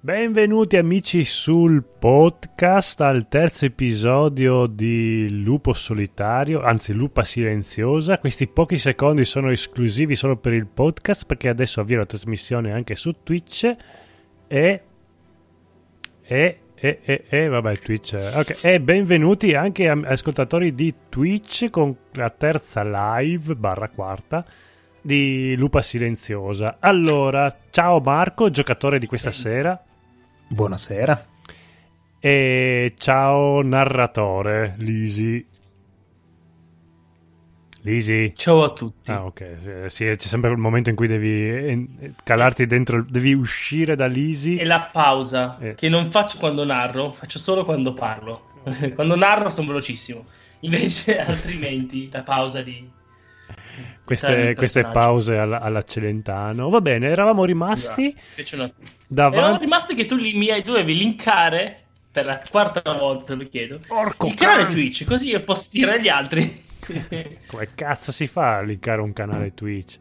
Benvenuti 0.00 0.76
amici 0.76 1.24
sul 1.24 1.82
podcast 1.82 3.00
al 3.00 3.26
terzo 3.26 3.64
episodio 3.64 4.66
di 4.66 5.42
Lupo 5.42 5.72
Solitario, 5.72 6.62
anzi 6.62 6.92
Lupa 6.92 7.24
Silenziosa. 7.24 8.20
Questi 8.20 8.46
pochi 8.46 8.78
secondi 8.78 9.24
sono 9.24 9.50
esclusivi 9.50 10.14
solo 10.14 10.36
per 10.36 10.52
il 10.52 10.68
podcast 10.68 11.26
perché 11.26 11.48
adesso 11.48 11.80
avvio 11.80 11.98
la 11.98 12.06
trasmissione 12.06 12.70
anche 12.70 12.94
su 12.94 13.10
Twitch 13.24 13.76
e... 14.46 14.82
e... 16.22 16.58
E, 16.80 17.00
e, 17.02 17.24
e 17.28 17.48
vabbè, 17.48 17.76
Twitch. 17.78 18.14
Ok, 18.36 18.60
e 18.62 18.80
benvenuti 18.80 19.54
anche 19.54 19.88
ascoltatori 19.88 20.76
di 20.76 20.94
Twitch 21.08 21.70
con 21.70 21.92
la 22.12 22.30
terza 22.30 22.84
live 22.84 23.56
barra 23.56 23.88
quarta 23.88 24.46
di 25.00 25.56
Lupa 25.56 25.80
Silenziosa. 25.80 26.76
Allora, 26.78 27.52
ciao 27.70 27.98
Marco, 27.98 28.48
giocatore 28.48 29.00
di 29.00 29.06
questa 29.08 29.32
sera. 29.32 29.82
Buonasera. 30.48 31.26
E 32.18 32.94
ciao 32.96 33.62
narratore, 33.62 34.74
Lisi. 34.78 35.46
Lisi. 37.82 38.32
Ciao 38.34 38.64
a 38.64 38.72
tutti. 38.72 39.10
Ah, 39.10 39.24
ok. 39.26 39.84
Sì, 39.86 40.04
c'è 40.04 40.16
sempre 40.16 40.50
il 40.50 40.56
momento 40.56 40.90
in 40.90 40.96
cui 40.96 41.06
devi 41.06 42.14
calarti 42.24 42.66
dentro, 42.66 43.04
devi 43.06 43.34
uscire 43.34 43.94
da 43.94 44.06
Lisi. 44.06 44.56
E 44.56 44.64
la 44.64 44.88
pausa, 44.90 45.58
eh. 45.58 45.74
che 45.74 45.88
non 45.88 46.10
faccio 46.10 46.38
quando 46.38 46.64
narro, 46.64 47.12
faccio 47.12 47.38
solo 47.38 47.64
quando 47.64 47.92
parlo. 47.92 48.50
quando 48.94 49.16
narro 49.16 49.50
sono 49.50 49.68
velocissimo. 49.68 50.24
Invece, 50.60 51.18
altrimenti, 51.20 52.08
la 52.10 52.22
pausa 52.22 52.62
di 52.62 52.96
queste, 54.04 54.54
queste 54.54 54.84
pause 54.84 55.36
alla, 55.36 55.60
alla, 55.60 55.82
Celentano. 55.82 56.68
Va 56.68 56.80
bene, 56.80 57.08
eravamo 57.08 57.44
rimasti. 57.44 58.14
No, 58.52 58.72
davanti... 59.06 59.38
Eravamo 59.38 59.58
rimasti 59.58 59.94
che 59.94 60.06
tu 60.06 60.16
li, 60.16 60.34
mi 60.34 60.50
hai, 60.50 60.62
dovevi 60.62 60.96
linkare 60.96 61.76
per 62.10 62.24
la 62.24 62.40
quarta 62.50 62.82
volta, 62.92 63.34
lo 63.34 63.44
chiedo. 63.48 63.80
Porco 63.86 64.26
il 64.26 64.34
canale 64.34 64.66
Twitch, 64.66 65.04
così 65.04 65.28
io 65.28 65.42
posso 65.42 65.68
dire 65.70 65.94
agli 65.94 66.08
altri. 66.08 66.66
Come 67.46 67.68
cazzo 67.74 68.12
si 68.12 68.26
fa 68.26 68.56
a 68.56 68.62
linkare 68.62 69.00
un 69.00 69.12
canale 69.12 69.54
Twitch? 69.54 69.98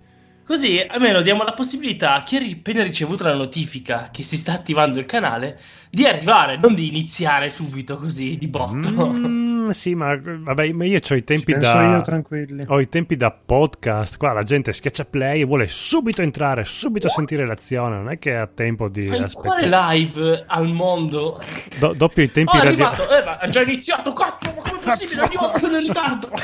Così 0.47 0.79
almeno 0.79 1.21
diamo 1.21 1.43
la 1.43 1.51
possibilità 1.51 2.13
a 2.13 2.23
chi 2.23 2.37
ha 2.37 2.39
appena 2.39 2.81
ricevuto 2.81 3.25
la 3.25 3.33
notifica 3.33 4.09
che 4.13 4.23
si 4.23 4.37
sta 4.37 4.53
attivando 4.53 4.97
il 4.97 5.05
canale 5.05 5.59
di 5.89 6.05
arrivare, 6.05 6.55
non 6.55 6.73
di 6.73 6.87
iniziare 6.87 7.49
subito 7.49 7.97
così 7.97 8.37
di 8.37 8.47
botto. 8.47 9.09
Mm, 9.11 9.46
sì, 9.73 9.95
ma 9.95 10.19
vabbè, 10.19 10.71
ma 10.71 10.85
io 10.85 10.99
ho 11.07 11.15
i 11.15 11.23
tempi 11.23 11.53
Ci 11.53 11.57
da. 11.57 11.95
Io, 11.95 12.01
tranquilli. 12.01 12.63
Ho 12.67 12.79
i 12.79 12.89
tempi 12.89 13.15
da 13.15 13.31
podcast. 13.31 14.17
Qua 14.17 14.33
la 14.33 14.43
gente 14.43 14.73
schiaccia 14.73 15.05
play 15.05 15.41
e 15.41 15.45
vuole 15.45 15.67
subito 15.67 16.21
entrare, 16.21 16.63
subito 16.63 17.09
sentire 17.09 17.45
l'azione. 17.45 17.95
Non 17.95 18.09
è 18.09 18.19
che 18.19 18.35
ha 18.35 18.47
tempo 18.47 18.87
di. 18.89 19.07
Ma 19.07 19.27
quale 19.33 19.67
live 19.67 20.43
al 20.47 20.67
mondo? 20.67 21.41
Do- 21.79 21.93
doppio 21.93 22.23
i 22.23 22.31
tempi 22.31 22.57
oh, 22.57 22.63
radio... 22.63 23.09
eh, 23.09 23.23
ma 23.23 23.37
ha 23.37 23.49
già 23.49 23.61
iniziato. 23.61 24.13
Cazzo, 24.13 24.53
ma 24.55 24.61
come 24.61 24.79
è 24.79 24.83
possibile? 24.83 25.21
Ogni 25.21 25.35
volta 25.37 25.57
sono 25.59 25.77
in 25.77 25.87
ritardo. 25.87 26.29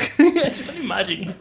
Ci 0.52 0.64
sono 0.64 0.78
immagini. 0.78 1.34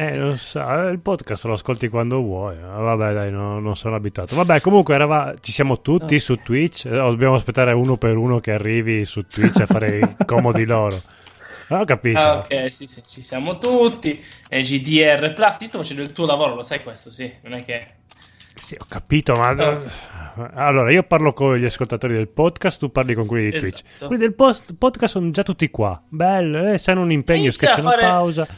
Eh, 0.00 0.16
non 0.16 0.38
so. 0.38 0.60
Il 0.88 0.98
podcast 1.00 1.44
lo 1.44 1.52
ascolti 1.52 1.88
quando 1.88 2.22
vuoi. 2.22 2.56
Vabbè, 2.56 3.12
dai, 3.12 3.30
no, 3.30 3.60
non 3.60 3.76
sono 3.76 3.96
abituato. 3.96 4.34
Vabbè, 4.34 4.62
comunque 4.62 4.94
eravamo... 4.94 5.34
ci 5.40 5.52
siamo 5.52 5.82
tutti 5.82 6.18
su 6.18 6.36
Twitch 6.36 6.86
eh, 6.86 6.88
dobbiamo 6.90 7.34
aspettare 7.34 7.74
uno 7.74 7.98
per 7.98 8.16
uno 8.16 8.40
che 8.40 8.52
arrivi 8.52 9.04
su 9.04 9.26
Twitch 9.26 9.60
a 9.60 9.66
fare 9.66 9.98
i 9.98 10.16
comodi 10.24 10.64
loro? 10.64 10.98
ho 11.68 11.84
capito. 11.84 12.18
Ah, 12.18 12.38
ok, 12.38 12.72
sì, 12.72 12.86
sì, 12.86 13.02
ci 13.06 13.20
siamo 13.20 13.58
tutti. 13.58 14.24
E 14.48 14.62
GDR 14.62 15.34
Plus, 15.34 15.60
io 15.60 15.66
sto 15.66 15.78
facendo 15.78 16.00
il 16.00 16.12
tuo 16.12 16.24
lavoro, 16.24 16.54
lo 16.54 16.62
sai 16.62 16.82
questo, 16.82 17.10
sì, 17.10 17.30
non 17.42 17.52
è 17.52 17.64
che... 17.66 17.86
Sì, 18.54 18.74
ho 18.78 18.86
capito, 18.88 19.34
ma... 19.34 19.48
Allora, 20.54 20.90
io 20.90 21.02
parlo 21.02 21.34
con 21.34 21.56
gli 21.56 21.64
ascoltatori 21.66 22.14
del 22.14 22.28
podcast, 22.28 22.78
tu 22.78 22.90
parli 22.90 23.12
con 23.12 23.26
quelli 23.26 23.50
di 23.50 23.56
esatto. 23.56 23.68
Twitch. 23.68 24.06
Quelli 24.06 24.22
del 24.22 24.34
post- 24.34 24.74
podcast 24.78 25.12
sono 25.12 25.30
già 25.30 25.42
tutti 25.42 25.68
qua. 25.70 26.02
Bello, 26.08 26.72
eh, 26.72 26.78
se 26.78 26.90
hanno 26.90 27.02
un 27.02 27.12
impegno, 27.12 27.50
schiacciano 27.50 27.90
fare... 27.90 28.00
pausa. 28.00 28.48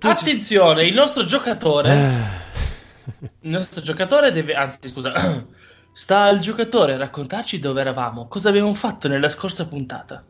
Attenzione, 0.00 0.84
il 0.84 0.94
nostro 0.94 1.24
giocatore... 1.24 1.90
Eh. 1.90 3.32
il 3.40 3.50
nostro 3.50 3.82
giocatore 3.82 4.32
deve... 4.32 4.54
Anzi, 4.54 4.88
scusa... 4.88 5.12
Sta 5.96 6.24
al 6.24 6.40
giocatore 6.40 6.94
a 6.94 6.96
raccontarci 6.96 7.60
dove 7.60 7.80
eravamo, 7.80 8.26
cosa 8.26 8.48
abbiamo 8.48 8.74
fatto 8.74 9.06
nella 9.06 9.28
scorsa 9.28 9.68
puntata. 9.68 10.24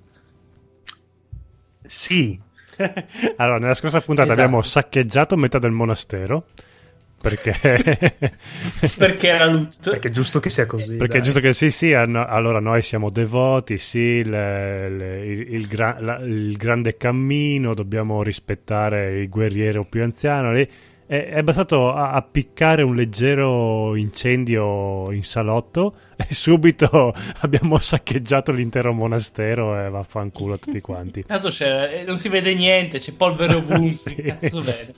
Sì. 1.86 2.38
allora, 3.36 3.58
nella 3.58 3.72
scorsa 3.72 4.02
puntata 4.02 4.32
esatto. 4.32 4.42
abbiamo 4.42 4.62
saccheggiato 4.62 5.36
metà 5.36 5.58
del 5.58 5.70
monastero. 5.70 6.48
Perché... 7.24 8.12
perché 8.98 9.28
era 9.28 9.46
loot. 9.46 9.90
Perché 9.90 10.08
è 10.08 10.10
giusto 10.10 10.40
che 10.40 10.50
sia 10.50 10.66
così. 10.66 10.96
Perché 10.96 11.14
dai. 11.14 11.20
è 11.20 11.22
giusto 11.22 11.40
che 11.40 11.54
sì, 11.54 11.70
sì. 11.70 11.92
Allora 11.94 12.60
noi 12.60 12.82
siamo 12.82 13.08
devoti, 13.08 13.78
sì, 13.78 14.22
le, 14.22 14.90
le, 14.90 15.24
il, 15.24 15.54
il, 15.54 15.66
gra, 15.66 15.96
la, 16.00 16.18
il, 16.18 16.54
grande 16.58 16.98
cammino, 16.98 17.72
dobbiamo 17.72 18.22
rispettare 18.22 19.20
il 19.20 19.28
guerriero 19.30 19.84
più 19.84 20.02
anziano. 20.02 20.52
Lì 20.52 20.68
è, 21.06 21.28
è 21.30 21.42
bastato 21.42 21.92
appiccare 21.94 22.82
un 22.82 22.94
leggero 22.94 23.96
incendio 23.96 25.10
in 25.12 25.22
salotto 25.22 25.94
e 26.16 26.34
subito 26.34 27.14
abbiamo 27.40 27.78
saccheggiato 27.78 28.52
l'intero 28.52 28.92
monastero 28.92 29.82
e 29.82 29.88
vaffanculo 29.88 30.58
tutti 30.58 30.80
quanti. 30.82 31.22
Tanto 31.22 31.48
c'è, 31.48 32.04
non 32.06 32.18
si 32.18 32.28
vede 32.28 32.54
niente, 32.54 32.98
c'è 32.98 33.12
polvere 33.12 33.54
ovunque. 33.54 33.94
sì. 33.94 34.14
Cazzo 34.16 34.60
vede. 34.60 34.94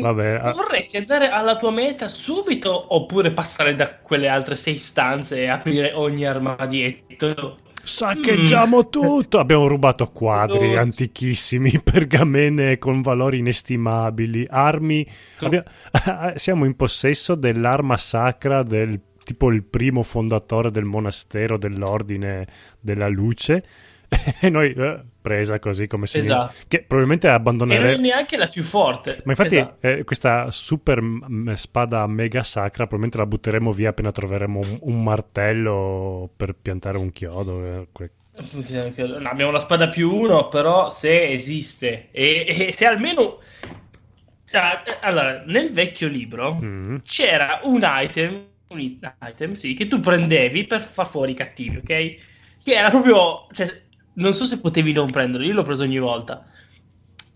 Vabbè, 0.00 0.52
Vorresti 0.54 0.96
andare 0.96 1.28
alla 1.28 1.56
tua 1.56 1.70
meta 1.70 2.08
subito 2.08 2.94
oppure 2.94 3.30
passare 3.32 3.74
da 3.74 3.96
quelle 3.96 4.28
altre 4.28 4.56
sei 4.56 4.78
stanze 4.78 5.42
e 5.42 5.48
aprire 5.48 5.92
ogni 5.94 6.24
armadietto? 6.24 7.58
Saccheggiamo 7.82 8.78
mm. 8.78 8.90
tutto! 8.90 9.38
Abbiamo 9.38 9.66
rubato 9.66 10.10
quadri 10.10 10.76
oh. 10.76 10.80
antichissimi, 10.80 11.80
pergamene 11.82 12.78
con 12.78 13.00
valori 13.00 13.38
inestimabili, 13.38 14.46
armi. 14.48 15.06
Abbiamo... 15.40 15.64
siamo 16.36 16.64
in 16.66 16.76
possesso 16.76 17.34
dell'arma 17.34 17.96
sacra 17.96 18.62
del 18.62 19.00
tipo 19.24 19.50
il 19.50 19.62
primo 19.62 20.02
fondatore 20.02 20.70
del 20.70 20.84
monastero 20.84 21.56
dell'ordine 21.56 22.46
della 22.80 23.08
luce. 23.08 23.64
e 24.40 24.48
noi 24.48 24.72
eh, 24.72 25.00
presa 25.28 25.58
così 25.58 25.86
come 25.86 26.06
se 26.06 26.20
esatto. 26.20 26.62
che 26.66 26.78
probabilmente 26.78 27.28
abbandoneremo 27.28 27.86
e 27.86 27.90
non 27.90 28.00
è 28.00 28.08
neanche 28.08 28.38
la 28.38 28.48
più 28.48 28.62
forte 28.62 29.20
ma 29.24 29.32
infatti 29.32 29.56
esatto. 29.56 29.86
eh, 29.86 30.04
questa 30.04 30.50
super 30.50 31.02
m- 31.02 31.52
spada 31.52 32.06
mega 32.06 32.42
sacra 32.42 32.86
probabilmente 32.86 33.18
la 33.18 33.26
butteremo 33.26 33.72
via 33.72 33.90
appena 33.90 34.10
troveremo 34.10 34.58
un, 34.58 34.78
un 34.80 35.02
martello 35.02 36.30
per 36.34 36.54
piantare 36.54 36.96
un 36.96 37.12
chiodo 37.12 37.64
eh, 37.64 37.88
que- 37.92 38.10
no, 38.38 39.28
abbiamo 39.28 39.50
la 39.50 39.58
spada 39.58 39.88
più 39.88 40.14
uno 40.14 40.48
però 40.48 40.88
se 40.88 41.28
esiste 41.28 42.08
e, 42.10 42.46
e 42.48 42.72
se 42.72 42.86
almeno 42.86 43.40
cioè, 44.46 44.82
allora 45.02 45.42
nel 45.44 45.72
vecchio 45.72 46.08
libro 46.08 46.58
mm. 46.62 46.96
c'era 47.04 47.60
un 47.64 47.80
item 47.84 48.46
un 48.68 48.80
item 48.80 49.52
sì 49.52 49.74
che 49.74 49.88
tu 49.88 50.00
prendevi 50.00 50.64
per 50.64 50.80
far 50.80 51.06
fuori 51.06 51.32
i 51.32 51.34
cattivi 51.34 51.76
ok 51.76 51.86
che 52.62 52.74
era 52.74 52.88
proprio 52.88 53.46
cioè, 53.52 53.86
non 54.18 54.34
so 54.34 54.44
se 54.44 54.60
potevi 54.60 54.92
non 54.92 55.10
prenderlo, 55.10 55.46
io 55.46 55.54
l'ho 55.54 55.62
preso 55.62 55.84
ogni 55.84 55.98
volta. 55.98 56.44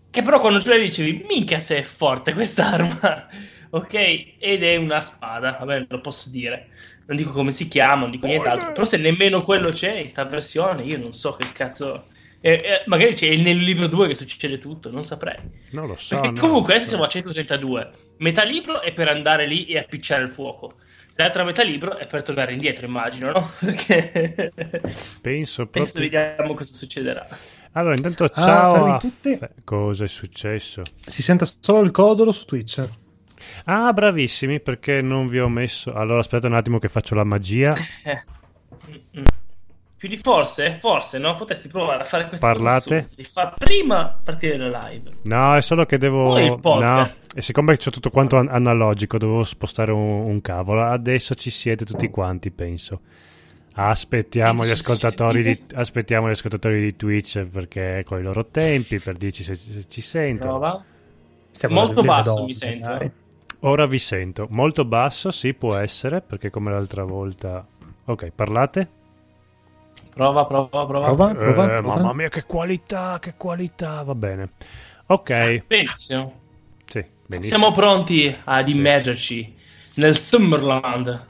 Che 0.09 0.21
però 0.21 0.39
quando 0.39 0.61
ce 0.61 0.69
l'avevi 0.69 0.89
dicevi, 0.89 1.25
minchia 1.27 1.59
se 1.59 1.77
è 1.77 1.81
forte 1.81 2.33
quest'arma, 2.33 3.27
ok? 3.71 3.93
Ed 4.37 4.63
è 4.63 4.75
una 4.75 5.01
spada, 5.01 5.57
vabbè, 5.59 5.87
lo 5.89 6.01
posso 6.01 6.29
dire. 6.29 6.69
Non 7.05 7.17
dico 7.17 7.31
come 7.31 7.51
si 7.51 7.67
chiama, 7.67 8.01
non 8.01 8.11
dico 8.11 8.27
nient'altro. 8.27 8.71
Però 8.73 8.85
se 8.85 8.97
nemmeno 8.97 9.43
quello 9.43 9.69
c'è 9.69 9.93
in 9.93 10.01
questa 10.01 10.25
versione, 10.25 10.83
io 10.83 10.97
non 10.97 11.13
so 11.13 11.33
che 11.33 11.51
cazzo... 11.51 12.05
Eh, 12.45 12.51
eh, 12.51 12.83
magari 12.87 13.13
c'è 13.13 13.33
nel 13.37 13.57
libro 13.57 13.87
2 13.87 14.09
che 14.09 14.15
succede 14.15 14.59
tutto, 14.59 14.91
non 14.91 15.03
saprei. 15.03 15.37
Non 15.71 15.87
lo 15.87 15.95
so. 15.95 16.15
Perché 16.15 16.31
no, 16.31 16.39
comunque 16.41 16.73
adesso 16.73 16.89
so. 16.89 16.89
siamo 16.91 17.05
a 17.05 17.09
132. 17.09 17.91
Metà 18.17 18.43
libro 18.43 18.81
è 18.81 18.93
per 18.93 19.07
andare 19.07 19.47
lì 19.47 19.65
e 19.65 19.77
appicciare 19.77 20.23
il 20.23 20.29
fuoco. 20.29 20.75
L'altra 21.15 21.43
metà 21.43 21.61
libro 21.61 21.97
è 21.97 22.07
per 22.07 22.23
tornare 22.23 22.53
indietro, 22.53 22.85
immagino, 22.85 23.31
no? 23.31 23.51
Perché 23.59 24.51
penso 25.21 25.67
proprio. 25.67 25.83
Penso 25.83 25.99
vediamo 25.99 26.53
cosa 26.55 26.73
succederà. 26.73 27.27
Allora, 27.73 27.95
intanto 27.95 28.23
ah, 28.23 28.41
ciao. 28.41 28.93
Ah, 28.93 28.97
tutti. 28.97 29.39
Cosa 29.63 30.05
è 30.05 30.07
successo? 30.07 30.81
Si 31.05 31.21
sente 31.21 31.47
solo 31.59 31.81
il 31.81 31.91
codolo 31.91 32.31
su 32.31 32.45
Twitch. 32.45 32.87
Ah, 33.65 33.93
bravissimi, 33.93 34.59
perché 34.59 35.01
non 35.01 35.27
vi 35.27 35.39
ho 35.39 35.49
messo. 35.49 35.93
Allora, 35.93 36.19
aspetta 36.19 36.47
un 36.47 36.55
attimo 36.55 36.79
che 36.79 36.89
faccio 36.89 37.13
la 37.13 37.23
magia. 37.23 37.75
Più 40.03 40.11
di 40.11 40.17
forse, 40.17 40.79
forse, 40.81 41.17
no? 41.17 41.33
Potresti 41.35 41.69
provare 41.69 42.01
a 42.01 42.03
fare 42.03 42.27
questa 42.27 42.45
Parlate? 42.45 43.07
cosa 43.15 43.29
fa 43.31 43.53
prima 43.57 44.19
partire 44.21 44.57
la 44.57 44.85
live. 44.89 45.11
No, 45.21 45.55
è 45.55 45.61
solo 45.61 45.85
che 45.85 45.97
devo... 45.97 46.25
Poi 46.25 46.45
il 46.45 46.59
podcast. 46.59 47.31
No, 47.31 47.39
e 47.39 47.41
siccome 47.41 47.77
c'è 47.77 47.89
tutto 47.89 48.09
quanto 48.09 48.35
an- 48.35 48.49
analogico, 48.49 49.17
devo 49.17 49.45
spostare 49.45 49.93
un, 49.93 50.25
un, 50.25 50.41
cavolo. 50.41 50.83
Adesso 50.83 51.35
ci 51.35 51.49
siete 51.49 51.85
tutti 51.85 52.09
quanti, 52.09 52.51
penso. 52.51 52.99
Aspettiamo 53.75 54.65
gli, 54.65 54.71
ascoltatori 54.71 55.41
di, 55.41 55.63
aspettiamo 55.73 56.27
gli 56.27 56.31
ascoltatori 56.31 56.81
di 56.81 56.97
Twitch 56.97 57.45
perché 57.45 58.03
con 58.05 58.19
i 58.19 58.23
loro 58.23 58.47
tempi, 58.47 58.99
per 58.99 59.15
dirci 59.15 59.41
se, 59.45 59.55
se 59.55 59.85
ci 59.87 60.01
sentono. 60.01 60.59
Prova. 60.59 60.83
Stiamo 61.49 61.75
Molto 61.75 62.01
basso 62.01 62.43
mi 62.43 62.53
sento. 62.53 63.11
Ora 63.59 63.85
vi 63.85 63.99
sento. 63.99 64.47
Molto 64.49 64.83
basso, 64.83 65.31
sì, 65.31 65.53
può 65.53 65.77
essere, 65.77 66.19
perché 66.19 66.49
come 66.49 66.71
l'altra 66.71 67.05
volta... 67.05 67.65
Ok, 68.03 68.31
parlate? 68.35 69.01
Prova, 70.13 70.45
prova, 70.45 70.85
prova. 70.85 71.05
Prova, 71.07 71.31
Eh, 71.31 71.35
prova, 71.35 71.67
prova. 71.77 71.95
mamma 71.95 72.13
mia, 72.13 72.29
che 72.29 72.43
qualità, 72.43 73.17
che 73.19 73.33
qualità, 73.35 74.03
va 74.03 74.13
bene. 74.15 74.49
Ok, 75.07 75.65
Benissimo. 75.67 76.39
sì, 76.85 77.03
benissimo. 77.25 77.57
Siamo 77.57 77.71
pronti 77.71 78.35
ad 78.43 78.67
Sì. 78.67 78.75
immergerci 78.75 79.55
nel 79.95 80.15
Summerland 80.15 81.25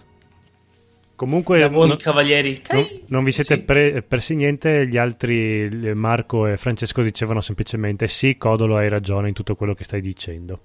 Comunque 1.15 1.59
da 1.59 1.69
buoni 1.69 1.89
no- 1.91 1.95
cavalieri. 1.95 2.61
non, 2.71 2.87
non 3.07 3.23
vi 3.23 3.31
siete 3.31 3.55
Sì. 3.55 3.61
pre- 3.61 4.01
persi 4.01 4.35
niente, 4.35 4.87
gli 4.87 4.97
altri, 4.97 5.69
Marco 5.93 6.47
e 6.47 6.57
Francesco, 6.57 7.01
dicevano 7.01 7.39
semplicemente 7.39 8.07
sì, 8.07 8.35
Codolo, 8.37 8.75
hai 8.77 8.89
ragione 8.89 9.29
in 9.29 9.33
tutto 9.33 9.55
quello 9.55 9.73
che 9.73 9.83
stai 9.85 10.01
dicendo. 10.01 10.61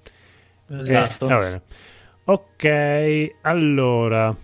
Esatto. 0.70 1.26
Eh, 1.26 1.28
va 1.28 1.38
bene. 1.38 1.62
Ok, 2.24 3.34
allora, 3.42 4.34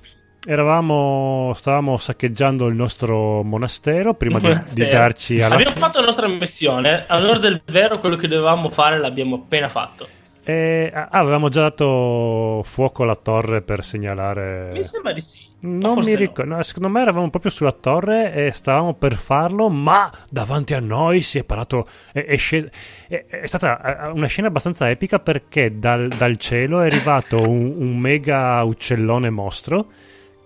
eravamo, 0.46 1.52
stavamo 1.54 1.96
saccheggiando 1.96 2.66
il 2.66 2.74
nostro 2.74 3.42
monastero 3.42 4.14
prima 4.14 4.38
di, 4.38 4.58
di 4.72 4.86
darci 4.86 5.40
alla 5.40 5.54
Abbiamo 5.54 5.76
fatto 5.76 6.00
la 6.00 6.06
nostra 6.06 6.28
missione. 6.28 7.04
Allora, 7.08 7.38
del 7.38 7.62
vero, 7.64 7.98
quello 7.98 8.16
che 8.16 8.28
dovevamo 8.28 8.68
fare 8.68 8.98
l'abbiamo 8.98 9.36
appena 9.36 9.68
fatto. 9.68 10.06
Eh, 10.46 10.90
ah, 10.92 11.08
avevamo 11.10 11.48
già 11.48 11.62
dato 11.62 12.60
fuoco 12.64 13.02
alla 13.04 13.16
torre 13.16 13.62
per 13.62 13.82
segnalare. 13.82 14.72
Mi 14.72 14.84
sembra 14.84 15.12
di 15.12 15.22
sì. 15.22 15.52
Non 15.60 16.00
mi 16.00 16.12
no. 16.12 16.18
ricordo, 16.18 16.56
no, 16.56 16.62
secondo 16.62 16.90
me 16.90 17.00
eravamo 17.00 17.30
proprio 17.30 17.50
sulla 17.50 17.72
torre 17.72 18.30
e 18.34 18.50
stavamo 18.50 18.92
per 18.92 19.14
farlo, 19.14 19.70
ma 19.70 20.12
davanti 20.28 20.74
a 20.74 20.80
noi 20.80 21.22
si 21.22 21.38
è 21.38 21.44
parato. 21.44 21.86
È, 22.12 22.22
è 22.22 22.36
sceso- 22.36 22.68
è- 23.08 23.24
è 23.24 23.46
stata 23.46 24.08
eh, 24.08 24.10
una 24.10 24.26
scena 24.26 24.48
abbastanza 24.48 24.90
epica 24.90 25.18
perché 25.18 25.78
dal, 25.78 26.08
dal 26.08 26.36
cielo 26.36 26.82
è 26.82 26.86
arrivato 26.86 27.40
un, 27.40 27.76
un 27.78 27.96
mega 27.96 28.62
uccellone 28.64 29.30
mostro 29.30 29.86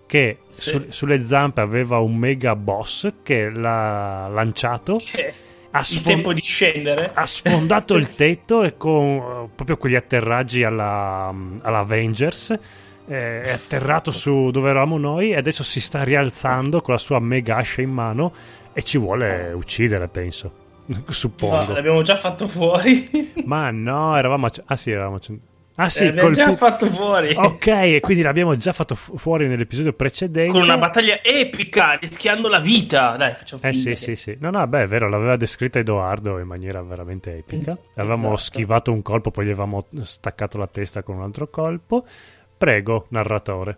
che 0.09 0.39
Sì. 0.47 0.69
su- 0.71 0.85
sulle 0.89 1.21
zampe 1.21 1.61
aveva 1.61 1.99
un 1.99 2.15
mega 2.15 2.55
boss 2.55 3.11
che 3.21 3.47
l'ha 3.51 4.27
lanciato. 4.27 4.95
Che 4.97 5.33
Ha 5.69 5.79
il 5.79 5.85
sfon- 5.85 6.03
tempo 6.13 6.33
di 6.33 6.41
scendere. 6.41 7.11
ha 7.13 7.27
sfondato 7.27 7.93
il 7.93 8.09
tetto 8.15 8.63
e 8.63 8.75
con 8.75 9.49
proprio 9.53 9.77
quegli 9.77 9.93
atterraggi 9.93 10.63
alla, 10.63 11.31
alla 11.61 11.77
Avengers 11.77 12.57
eh, 13.07 13.41
è 13.41 13.51
atterrato 13.51 14.09
su 14.09 14.49
dove 14.49 14.71
eravamo 14.71 14.97
noi 14.97 15.29
e 15.31 15.35
adesso 15.37 15.61
si 15.63 15.79
sta 15.79 16.03
rialzando 16.03 16.81
con 16.81 16.95
la 16.95 16.99
sua 16.99 17.19
mega 17.19 17.57
ascia 17.57 17.81
in 17.83 17.91
mano 17.91 18.33
e 18.73 18.81
ci 18.81 18.97
vuole 18.97 19.51
uccidere 19.53 20.07
penso 20.07 20.51
No, 20.89 21.03
suppongo 21.09 21.71
l'abbiamo 21.73 22.01
già 22.01 22.15
fatto 22.15 22.47
fuori. 22.47 23.31
ma 23.45 23.69
no 23.69 24.17
eravamo 24.17 24.47
ah 24.65 24.75
sì 24.75 24.89
eravamo. 24.89 25.19
Ah 25.81 25.89
sì 25.89 26.05
l'abbiamo 26.05 26.29
già 26.31 26.43
colpi- 26.45 26.57
fatto 26.59 26.85
fuori. 26.87 27.33
ok 27.35 27.67
e 27.67 27.99
quindi 28.01 28.23
l'abbiamo 28.23 28.55
già 28.55 28.73
fatto 28.73 28.95
fu- 28.95 29.17
fuori 29.17 29.47
nell'episodio 29.47 29.93
precedente 29.93 30.51
Con 30.51 30.61
una 30.63 30.77
battaglia 30.77 31.23
epica, 31.23 31.93
rischiando 31.93 32.47
la 32.49 32.59
vita. 32.59 33.15
Dai, 33.17 33.33
facciamo 33.33 33.61
Eh 33.63 33.73
sì, 33.73 33.89
che- 33.89 33.95
sì, 33.95 34.15
sì. 34.15 34.37
No, 34.39 34.49
no, 34.49 34.65
beh, 34.67 34.83
è 34.83 34.87
vero, 34.87 35.07
l'aveva 35.09 35.35
descritta 35.37 35.79
Edoardo 35.79 36.37
in 36.39 36.47
maniera 36.47 36.81
veramente 36.81 37.37
epica. 37.37 37.77
Avevamo 37.95 38.27
Esatto. 38.33 38.37
schivato 38.37 38.91
un 38.91 39.01
colpo, 39.01 39.31
poi 39.31 39.45
gli 39.45 39.49
avevamo 39.49 39.85
staccato 40.01 40.57
la 40.57 40.67
testa 40.67 41.01
con 41.03 41.15
un 41.15 41.23
altro 41.23 41.47
colpo. 41.49 42.05
Prego, 42.57 43.05
narratore. 43.09 43.77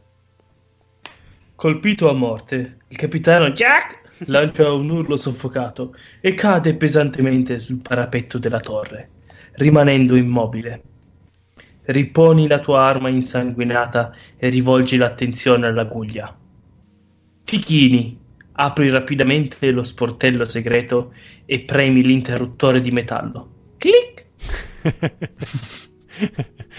Colpito 1.56 2.10
a 2.10 2.14
morte, 2.14 2.78
il 2.88 2.98
capitano 2.98 3.50
Jack 3.52 4.00
lancia 4.26 4.72
un 4.72 4.90
urlo 4.90 5.16
soffocato 5.16 5.96
e 6.20 6.34
cade 6.34 6.76
pesantemente 6.76 7.60
sul 7.60 7.82
parapetto 7.82 8.40
della 8.40 8.60
torre, 8.60 9.10
rimanendo 9.54 10.16
immobile. 10.16 10.82
Riponi 11.84 12.48
la 12.48 12.60
tua 12.60 12.86
arma 12.86 13.10
insanguinata 13.10 14.14
e 14.38 14.50
rivolgi 14.50 14.98
l'attenzione 14.98 15.68
all'aguglia. 15.68 16.36
Ti 17.44 17.58
chini, 17.58 18.18
apri 18.54 18.90
rapidamente 18.90 19.72
lo 19.72 19.84
sportello 19.84 20.46
segreto 20.46 21.14
e 21.46 21.62
premi 21.62 22.04
l'interruttore 22.04 22.82
di 22.82 22.92
metallo. 22.92 23.50
Clic! 23.78 24.26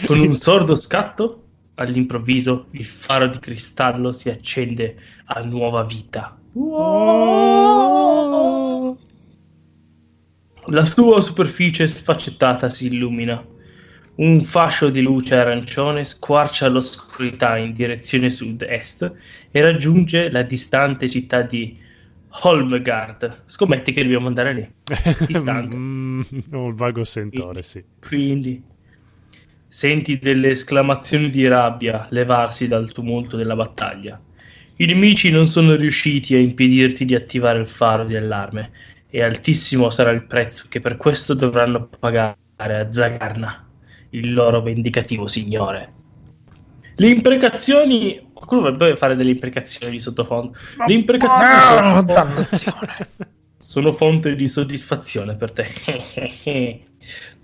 Con 0.06 0.20
un 0.20 0.32
sordo 0.32 0.76
scatto, 0.76 1.44
all'improvviso 1.74 2.66
il 2.72 2.84
faro 2.84 3.26
di 3.26 3.38
cristallo 3.38 4.12
si 4.12 4.30
accende 4.30 4.96
a 5.24 5.40
nuova 5.40 5.82
vita. 5.84 6.38
La 10.66 10.84
sua 10.84 11.20
superficie 11.20 11.86
sfaccettata 11.86 12.68
si 12.68 12.86
illumina. 12.86 13.44
Un 14.14 14.40
fascio 14.40 14.90
di 14.90 15.00
luce 15.00 15.36
arancione 15.36 16.04
squarcia 16.04 16.68
l'oscurità 16.68 17.56
in 17.56 17.72
direzione 17.72 18.28
sud-est 18.28 19.12
e 19.50 19.60
raggiunge 19.62 20.30
la 20.30 20.42
distante 20.42 21.08
città 21.08 21.42
di 21.42 21.78
Holmgard. 22.42 23.42
Scommetti 23.46 23.92
che 23.92 24.02
dobbiamo 24.02 24.26
andare 24.26 24.52
lì. 24.52 24.72
Distante. 25.26 25.76
Mm, 25.76 26.20
un 26.50 26.74
vago 26.74 27.04
sentore, 27.04 27.62
sì. 27.62 27.82
Quindi 28.06 28.62
senti 29.66 30.18
delle 30.18 30.50
esclamazioni 30.50 31.30
di 31.30 31.46
rabbia 31.48 32.06
levarsi 32.10 32.68
dal 32.68 32.92
tumulto 32.92 33.38
della 33.38 33.56
battaglia. 33.56 34.20
I 34.76 34.84
nemici 34.84 35.30
non 35.30 35.46
sono 35.46 35.74
riusciti 35.74 36.34
a 36.34 36.38
impedirti 36.38 37.06
di 37.06 37.14
attivare 37.14 37.58
il 37.58 37.68
faro 37.68 38.04
di 38.04 38.16
allarme 38.16 38.70
e 39.08 39.22
altissimo 39.22 39.90
sarà 39.90 40.10
il 40.10 40.24
prezzo 40.24 40.64
che 40.68 40.80
per 40.80 40.96
questo 40.96 41.34
dovranno 41.34 41.86
pagare 41.86 42.36
a 42.56 42.90
Zagarna, 42.90 43.66
il 44.12 44.32
loro 44.32 44.60
vendicativo 44.62 45.26
signore. 45.26 45.92
Le 46.96 47.08
imprecazioni. 47.08 48.30
Qualcuno 48.32 48.70
dovrebbe 48.70 48.96
fare 48.96 49.14
delle 49.14 49.30
imprecazioni 49.30 49.92
di 49.92 49.98
sottofondo. 49.98 50.56
Le 50.86 50.92
imprecazioni 50.92 51.60
sono, 51.60 52.02
dannazione. 52.02 53.08
sono 53.58 53.92
fonte 53.92 54.34
di 54.34 54.48
soddisfazione 54.48 55.36
per 55.36 55.52
te. 55.52 55.66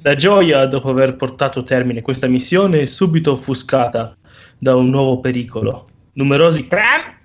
La 0.02 0.14
gioia 0.14 0.66
dopo 0.66 0.90
aver 0.90 1.16
portato 1.16 1.60
a 1.60 1.62
termine 1.62 2.02
questa 2.02 2.26
missione 2.26 2.80
è 2.80 2.86
subito 2.86 3.32
offuscata 3.32 4.16
da 4.58 4.76
un 4.76 4.90
nuovo 4.90 5.20
pericolo. 5.20 5.88
Numerosi 6.14 6.66
clan 6.68 7.16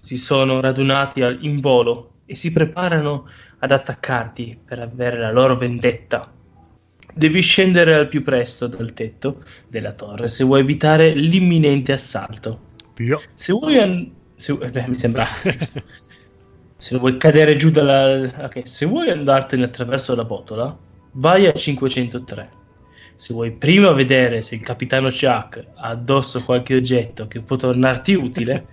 si 0.00 0.16
sono 0.16 0.60
radunati 0.60 1.20
in 1.40 1.60
volo 1.60 2.12
e 2.26 2.36
si 2.36 2.52
preparano 2.52 3.28
ad 3.58 3.70
attaccarti 3.72 4.58
per 4.64 4.80
avere 4.80 5.18
la 5.18 5.32
loro 5.32 5.56
vendetta. 5.56 6.32
Devi 7.18 7.40
scendere 7.40 7.94
al 7.94 8.08
più 8.08 8.22
presto 8.22 8.66
dal 8.66 8.92
tetto 8.92 9.42
della 9.68 9.92
torre 9.92 10.28
se 10.28 10.44
vuoi 10.44 10.60
evitare 10.60 11.14
l'imminente 11.14 11.92
assalto. 11.92 12.60
Via. 12.94 13.18
Se 13.34 13.54
vuoi, 13.54 13.78
an- 13.78 14.10
se- 14.34 14.58
eh, 14.60 14.68
beh, 14.68 14.84
mi 14.88 14.94
sembra. 14.94 15.26
Se 16.78 16.98
vuoi 16.98 17.16
cadere 17.16 17.56
giù 17.56 17.70
dalla. 17.70 18.30
ok, 18.44 18.60
se 18.64 18.84
vuoi 18.84 19.08
andartene 19.08 19.64
attraverso 19.64 20.14
la 20.14 20.24
botola, 20.24 20.76
vai 21.12 21.46
a 21.46 21.52
503. 21.52 22.50
Se 23.16 23.32
vuoi 23.32 23.52
prima 23.52 23.92
vedere 23.92 24.42
se 24.42 24.56
il 24.56 24.60
capitano 24.60 25.08
Chuck 25.08 25.56
ha 25.74 25.88
addosso 25.88 26.42
qualche 26.44 26.74
oggetto 26.76 27.26
che 27.28 27.40
può 27.40 27.56
tornarti 27.56 28.12
utile, 28.12 28.66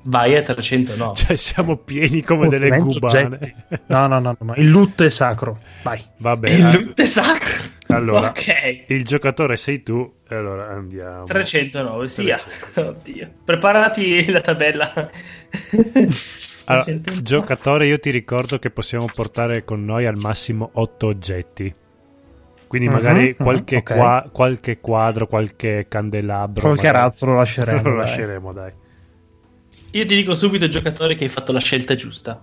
vai 0.04 0.34
a 0.34 0.40
309. 0.40 1.14
Cioè, 1.14 1.36
siamo 1.36 1.76
pieni 1.76 2.22
come 2.22 2.48
delle 2.48 2.74
cubane. 2.78 3.24
oggetti. 3.26 3.54
No, 3.88 4.06
no, 4.06 4.18
no, 4.18 4.34
no, 4.40 4.54
il 4.56 4.68
lutto 4.70 5.04
è 5.04 5.10
sacro. 5.10 5.60
Vai. 5.82 6.02
Vabbè, 6.16 6.48
Il 6.50 6.64
eh, 6.64 6.72
loot 6.72 7.00
è 7.02 7.04
sacro. 7.04 7.71
Allora. 7.96 8.28
ok. 8.28 8.84
il 8.88 9.04
giocatore 9.04 9.56
sei 9.56 9.82
tu, 9.82 10.12
e 10.28 10.34
allora 10.34 10.68
andiamo. 10.70 11.24
309, 11.24 12.08
sia. 12.08 12.36
300. 12.36 12.88
Oddio. 12.88 13.30
Preparati 13.44 14.30
la 14.30 14.40
tabella. 14.40 15.10
Allora, 16.64 16.84
309. 16.84 17.22
giocatore, 17.22 17.86
io 17.86 17.98
ti 17.98 18.10
ricordo 18.10 18.58
che 18.60 18.70
possiamo 18.70 19.06
portare 19.12 19.64
con 19.64 19.84
noi 19.84 20.06
al 20.06 20.16
massimo 20.16 20.70
8 20.74 21.06
oggetti. 21.08 21.74
Quindi 22.68 22.86
Mhm, 22.86 22.94
magari 22.94 23.24
mhm, 23.36 23.44
qualche, 23.44 23.76
ok. 23.78 23.94
qua- 23.94 24.28
qualche 24.32 24.78
quadro, 24.80 25.26
qualche 25.26 25.86
candelabro. 25.88 26.62
Qualche 26.62 26.86
magari- 26.86 27.04
razzo 27.04 27.26
lo 27.26 27.34
lasceremo. 27.34 27.82
lo 27.82 27.88
dai. 27.90 27.96
lasceremo, 27.98 28.52
dai. 28.52 28.72
Io 29.90 30.04
ti 30.06 30.14
dico 30.14 30.34
subito, 30.36 30.68
giocatore, 30.68 31.16
che 31.16 31.24
hai 31.24 31.30
fatto 31.30 31.50
la 31.52 31.58
scelta 31.60 31.94
giusta. 31.96 32.40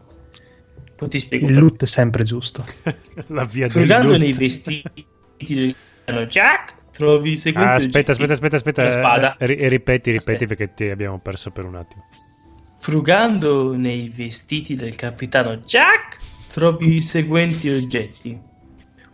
Poi 0.98 1.08
ti 1.08 1.18
spiego. 1.20 1.46
Il 1.48 1.58
loot 1.58 1.84
è 1.84 1.88
sempre 1.88 2.24
giusto. 2.26 2.64
La 3.28 3.46
via 3.46 3.68
del 3.70 3.88
loot. 3.88 4.18
nei 4.18 4.34
vestiti 4.34 5.06
del 5.46 5.76
capitano 6.04 6.26
Jack, 6.28 6.74
trovi 6.92 7.32
i 7.32 7.38
seguenti 7.38 7.70
Ah, 7.72 7.76
aspetta, 7.76 8.12
oggetti. 8.12 8.12
aspetta, 8.12 8.34
aspetta, 8.34 8.56
aspetta. 8.56 8.82
Una 8.82 8.90
spada. 8.92 9.38
eh, 9.38 9.46
ri- 9.46 9.68
ripeti, 9.70 10.12
ripeti 10.12 10.44
Aspetta. 10.44 10.46
perché 10.46 10.74
ti 10.74 10.90
abbiamo 10.90 11.20
perso 11.20 11.52
per 11.52 11.66
un 11.66 11.76
attimo. 11.76 12.06
Frugando 12.80 13.76
nei 13.76 14.10
vestiti 14.10 14.76
del 14.76 14.96
capitano 14.96 15.58
Jack, 15.58 16.18
trovi 16.54 16.96
i 16.96 17.02
seguenti 17.02 17.70
oggetti: 17.70 18.40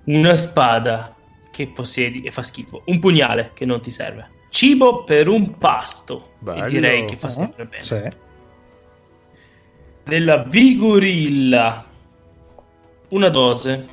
una 0.05 0.35
spada 0.35 1.15
che 1.51 1.67
possiedi 1.67 2.21
e 2.23 2.31
fa 2.31 2.41
schifo, 2.43 2.83
un 2.85 2.99
pugnale 2.99 3.51
che 3.53 3.65
non 3.65 3.81
ti 3.81 3.89
serve, 3.91 4.29
cibo 4.49 5.03
per 5.03 5.27
un 5.27 5.57
pasto, 5.57 6.33
Bello. 6.39 6.65
e 6.65 6.69
direi 6.69 7.05
che 7.05 7.15
fa 7.17 7.29
sempre 7.29 7.65
bene, 7.65 7.81
Sì. 7.83 8.01
della 10.03 10.43
vigorilla, 10.43 11.85
una 13.09 13.29
dose, 13.29 13.87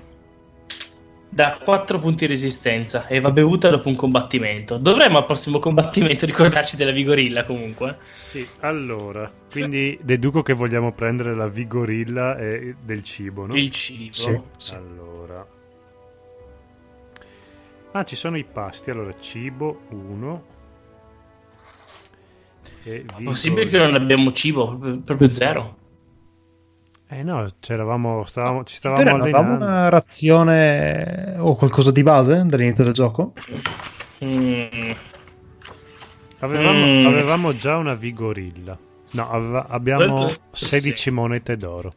da 1.34 1.56
4 1.64 1.98
punti 1.98 2.26
di 2.26 2.32
resistenza 2.32 3.06
e 3.06 3.18
va 3.18 3.30
bevuta 3.30 3.70
dopo 3.70 3.88
un 3.88 3.96
combattimento. 3.96 4.76
Dovremmo 4.76 5.16
al 5.16 5.24
prossimo 5.24 5.58
combattimento 5.58 6.26
ricordarci 6.26 6.76
della 6.76 6.90
vigorilla 6.90 7.44
comunque. 7.44 7.96
Sì, 8.06 8.46
allora, 8.60 9.32
quindi 9.50 9.98
deduco 10.02 10.42
che 10.42 10.52
vogliamo 10.52 10.92
prendere 10.92 11.34
la 11.34 11.48
vigorilla 11.48 12.36
e 12.36 12.74
del 12.78 13.02
cibo, 13.02 13.46
no? 13.46 13.54
Il 13.56 13.70
cibo. 13.70 14.12
Sì, 14.12 14.40
sì. 14.58 14.74
Allora. 14.74 15.46
Ah, 17.92 18.04
ci 18.04 18.16
sono 18.16 18.36
i 18.36 18.44
pasti, 18.44 18.90
allora 18.90 19.14
cibo 19.18 19.80
1 19.88 20.44
e 22.84 23.04
È 23.06 23.22
possibile 23.22 23.66
che 23.66 23.78
non 23.78 23.94
abbiamo 23.94 24.32
cibo, 24.32 24.76
proprio 25.02 25.30
zero. 25.30 25.78
Eh 27.12 27.22
no, 27.22 27.46
c'eravamo, 27.60 28.24
stavamo, 28.24 28.64
ci 28.64 28.78
Però 28.80 28.94
stavamo 28.96 29.22
avevamo 29.22 29.48
allenando. 29.48 29.64
una 29.66 29.88
razione 29.90 31.34
o 31.38 31.54
qualcosa 31.56 31.90
di 31.90 32.02
base 32.02 32.42
dall'inizio 32.46 32.84
del 32.84 32.92
gioco? 32.94 33.34
Mm. 34.24 34.90
Avevamo, 36.38 36.86
Mm. 36.86 37.06
avevamo 37.06 37.54
già 37.54 37.76
una 37.76 37.92
vigorilla. 37.94 38.76
No, 39.10 39.30
aveva- 39.30 39.66
abbiamo 39.68 40.28
Eh, 40.30 40.40
16 40.52 40.96
sì. 40.96 41.10
monete 41.10 41.56
d'oro. 41.58 41.92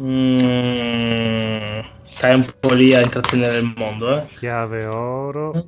Mm. 0.00 1.80
Stai 2.04 2.34
un 2.34 2.46
po' 2.58 2.72
lì 2.72 2.94
a 2.94 3.02
intrattenere 3.02 3.58
il 3.58 3.74
mondo, 3.76 4.18
eh. 4.22 4.26
Chiave 4.38 4.86
oro. 4.86 5.64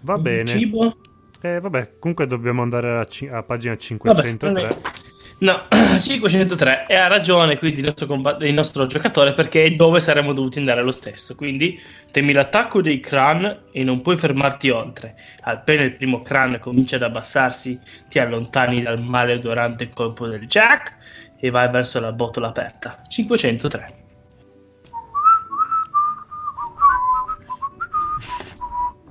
Va 0.00 0.18
bene. 0.18 0.46
Cibo? 0.46 0.96
Eh, 1.40 1.60
vabbè, 1.60 1.98
comunque 2.00 2.26
dobbiamo 2.26 2.62
andare 2.62 2.98
a, 2.98 3.04
ci- 3.04 3.28
a 3.28 3.42
pagina 3.42 3.74
Vabbè, 3.74 3.84
503. 3.84 4.62
non 4.62 4.70
è- 4.70 4.76
No, 5.38 5.66
503 6.00 6.86
e 6.86 6.94
ha 6.94 7.06
ragione 7.08 7.58
quindi 7.58 7.80
il 7.80 7.86
nostro, 7.86 8.06
comba- 8.06 8.36
il 8.40 8.54
nostro 8.54 8.86
giocatore 8.86 9.34
perché 9.34 9.64
è 9.64 9.70
dove 9.72 10.00
saremmo 10.00 10.32
dovuti 10.32 10.58
andare 10.58 10.82
lo 10.82 10.92
stesso. 10.92 11.34
Quindi 11.34 11.78
temi 12.10 12.32
l'attacco 12.32 12.80
dei 12.80 13.00
Kran 13.00 13.64
e 13.72 13.82
non 13.82 14.00
puoi 14.00 14.16
fermarti 14.16 14.70
oltre. 14.70 15.16
Appena 15.42 15.82
il 15.82 15.96
primo 15.96 16.22
Kran 16.22 16.58
comincia 16.60 16.96
ad 16.96 17.02
abbassarsi, 17.02 17.78
ti 18.08 18.18
allontani 18.18 18.82
dal 18.82 19.02
maleodorante 19.02 19.88
colpo 19.90 20.26
del 20.28 20.46
Jack 20.46 20.96
e 21.38 21.50
vai 21.50 21.68
verso 21.68 22.00
la 22.00 22.12
botola 22.12 22.48
aperta. 22.48 23.02
503. 23.06 24.02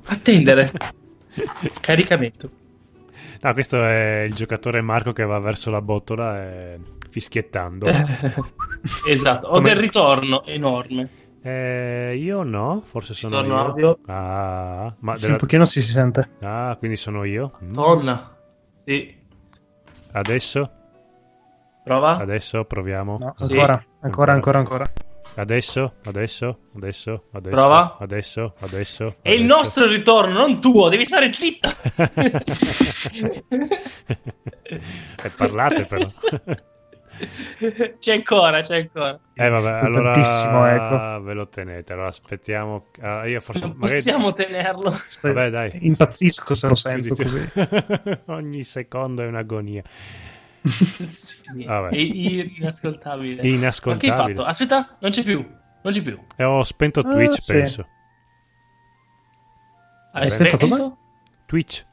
Attendere. 0.06 0.72
Caricamento. 1.82 2.50
No, 3.44 3.54
questo 3.54 3.84
è 3.84 4.22
il 4.22 4.34
giocatore 4.34 4.82
Marco 4.82 5.12
che 5.12 5.24
va 5.26 5.38
verso 5.40 5.70
la 5.70 5.82
botola 5.82 6.42
e 6.44 6.80
fischiettando. 7.10 7.88
esatto, 9.08 9.48
ho 9.48 9.52
Come- 9.56 9.70
del 9.70 9.78
ritorno 9.78 10.46
enorme. 10.46 11.10
Eh, 11.42 12.16
io 12.18 12.44
no, 12.44 12.82
forse 12.86 13.14
sono 13.14 13.42
Ritorno 13.42 13.56
io. 13.62 13.68
audio. 13.70 14.00
Ah, 14.06 14.96
ma 15.00 15.16
Sì, 15.16 15.22
della- 15.24 15.34
un 15.34 15.40
pochino 15.40 15.66
si, 15.66 15.82
si 15.82 15.92
sente. 15.92 16.30
ah, 16.42 16.74
quindi 16.80 16.96
sono 16.96 17.26
io. 17.26 17.52
Mm. 17.64 17.72
Donna. 17.74 18.38
Sì. 18.78 19.14
Adesso? 20.14 20.72
Prova. 21.84 22.16
Adesso 22.18 22.64
proviamo. 22.64 23.18
No, 23.20 23.34
Sì. 23.36 23.52
ancora, 23.52 23.84
ancora, 24.00 24.32
ancora, 24.32 24.58
ancora. 24.60 24.86
Adesso, 25.36 25.94
adesso, 26.04 26.60
adesso, 26.76 27.24
adesso. 27.32 27.56
Prova. 27.56 27.98
Adesso, 28.00 28.54
adesso. 28.60 29.16
È 29.22 29.30
il 29.30 29.42
adesso. 29.42 29.56
nostro 29.56 29.88
ritorno, 29.88 30.40
non 30.40 30.62
tuo, 30.62 30.90
devi 30.90 31.06
stare 31.06 31.34
zitto. 31.34 31.70
e 35.24 35.30
parlate 35.36 35.86
però. 35.86 36.08
c'è 38.00 38.14
ancora, 38.14 38.62
c'è 38.62 38.78
ancora. 38.78 39.20
Eh 39.34 39.50
vabbè, 39.50 39.86
allora 39.86 40.12
Tantissimo, 40.12 40.68
ecco. 40.68 41.24
ve 41.24 41.34
lo 41.34 41.48
tenete. 41.48 41.94
Allora 41.94 42.08
aspettiamo. 42.10 42.88
ah, 43.02 43.26
io 43.28 43.40
forse 43.40 43.66
Non 43.66 43.76
magari 43.78 44.02
possiamo 44.02 44.34
tenerlo. 44.34 44.96
Vabbè, 45.22 45.50
dai. 45.50 45.72
Impazzisco 45.82 46.56
se 46.56 46.68
lo 46.68 46.76
sento 46.76 47.16
così. 47.16 47.50
Ogni 48.28 48.64
secondo 48.64 49.24
è 49.24 49.28
un'agonia. 49.28 49.84
Sì, 50.64 51.64
Vabbè. 51.66 51.90
è 51.90 52.00
inascoltabile. 52.58 53.48
Inascoltabile. 53.48 54.12
Ma 54.12 54.16
che 54.24 54.30
hai 54.30 54.36
fatto? 54.36 54.48
Aspetta, 54.48 54.98
non 55.00 55.12
c'è 55.12 55.24
più. 55.24 55.46
Non 55.84 55.92
c'è 55.94 56.02
più. 56.02 56.18
E 56.36 56.44
ho 56.44 56.64
spento 56.64 57.02
Ah, 57.02 57.12
Twitch, 57.12 57.42
sì. 57.42 57.54
penso. 57.54 57.88
Hai 60.14 60.30
spento? 60.30 60.58
cosa? 60.58 60.96
Twitch 61.46 61.86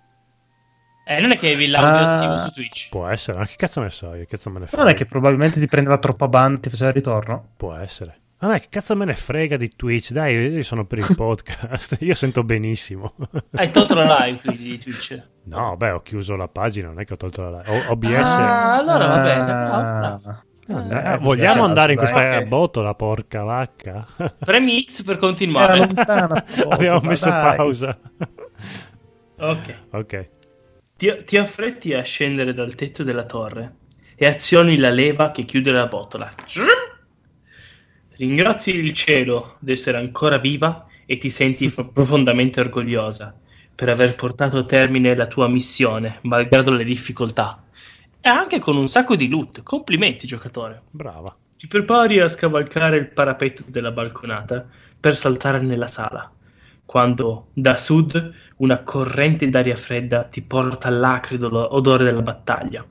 Eh, 1.07 1.21
non 1.21 1.33
è 1.33 1.37
che 1.39 1.47
avevi 1.49 1.67
l'audio 1.67 1.91
Ah. 1.91 2.15
attivo 2.15 2.39
su 2.39 2.51
Twitch. 2.53 2.89
può 2.91 3.09
essere, 3.09 3.39
ma 3.39 3.47
che 3.47 3.57
cazzo 3.57 3.81
ne 3.81 3.91
so 3.91 4.15
io? 4.15 4.21
Che 4.21 4.27
cazzo 4.27 4.51
me 4.51 4.61
ne 4.61 4.67
frega? 4.67 4.83
Non 4.85 4.93
è 4.93 4.95
che 4.95 5.07
probabilmente 5.07 5.59
ti 5.59 5.67
prendeva 5.67 5.99
troppo 5.99 6.25
a 6.25 6.29
ban, 6.29 6.61
ti 6.61 6.71
faceva 6.71 6.91
il 6.91 6.95
ritorno? 6.97 7.49
Può 7.57 7.75
essere. 7.75 8.19
Ma 8.41 8.49
me 8.49 8.61
che 8.61 8.69
cazzo 8.71 8.97
me 8.97 9.05
ne 9.05 9.15
frega 9.15 9.57
di 9.59 9.69
Twitch? 9.69 10.13
Dai, 10.13 10.35
io 10.35 10.63
sono 10.63 10.87
per 10.87 10.99
il 10.99 11.13
podcast. 11.15 11.99
io 12.01 12.15
sento 12.15 12.43
benissimo. 12.43 13.15
Hai 13.53 13.71
tolto 13.71 13.95
la 13.95 14.17
live 14.25 14.41
quindi 14.41 14.63
di 14.63 14.79
Twitch. 14.79 15.23
no, 15.45 15.77
beh, 15.77 15.91
ho 15.91 16.01
chiuso 16.01 16.37
la 16.37 16.49
pagina, 16.49 16.89
non 16.89 17.01
è 17.01 17.05
che 17.05 17.13
ho 17.13 17.17
tolto 17.19 17.43
la 17.43 17.59
live. 17.63 17.71
O- 17.87 17.91
OBS. 17.93 18.29
Ah, 18.29 18.77
allora 18.79 19.07
va 19.07 19.19
bene. 19.19 19.45
bravo. 19.45 20.45
Ah, 20.73 21.13
eh, 21.15 21.19
vogliamo 21.19 21.65
eh, 21.65 21.69
andare 21.69 21.93
in 21.93 21.99
questa 21.99 22.39
Ok. 22.39 22.45
botola, 22.47 22.95
porca 22.95 23.43
vacca? 23.43 24.07
Premi 24.39 24.85
X 24.85 25.03
per 25.03 25.19
continuare. 25.19 25.77
lontana. 25.79 26.29
cosa, 26.43 26.65
Abbiamo 26.71 27.01
messo 27.03 27.29
dai. 27.29 27.57
pausa. 27.57 27.99
ok. 29.37 29.75
ok. 29.91 30.29
Ti, 30.97 31.23
ti 31.25 31.37
affretti 31.37 31.93
a 31.93 32.03
scendere 32.03 32.53
dal 32.53 32.75
tetto 32.75 33.03
della 33.03 33.25
torre 33.25 33.75
e 34.15 34.27
azioni 34.27 34.77
la 34.79 34.91
leva 34.91 35.31
che 35.31 35.45
chiude 35.45 35.73
la 35.73 35.87
botola. 35.87 36.31
Ringrazi 38.21 38.77
il 38.77 38.93
cielo 38.93 39.57
d'essere 39.61 39.97
ancora 39.97 40.37
viva 40.37 40.87
e 41.07 41.17
ti 41.17 41.31
senti 41.31 41.71
f- 41.71 41.89
profondamente 41.91 42.61
orgogliosa 42.61 43.35
per 43.75 43.89
aver 43.89 44.15
portato 44.15 44.59
a 44.59 44.65
termine 44.65 45.17
la 45.17 45.27
tua 45.27 45.49
missione, 45.49 46.19
malgrado 46.25 46.71
le 46.71 46.85
difficoltà. 46.85 47.65
E 48.21 48.29
anche 48.29 48.59
con 48.59 48.77
un 48.77 48.89
sacco 48.89 49.17
di 49.17 49.27
loot. 49.27 49.63
Complimenti, 49.63 50.27
giocatore. 50.27 50.83
Brava. 50.91 51.35
Ti 51.57 51.67
prepari 51.67 52.21
a 52.21 52.29
scavalcare 52.29 52.99
il 52.99 53.09
parapetto 53.09 53.65
della 53.67 53.91
balconata 53.91 54.69
per 55.01 55.17
saltare 55.17 55.63
nella 55.63 55.87
sala, 55.87 56.31
quando 56.85 57.47
da 57.55 57.79
sud 57.79 58.35
una 58.57 58.83
corrente 58.83 59.49
d'aria 59.49 59.77
fredda 59.77 60.25
ti 60.25 60.43
porta 60.43 60.89
all'acrido 60.89 61.75
odore 61.75 62.05
della 62.05 62.21
battaglia. 62.21 62.87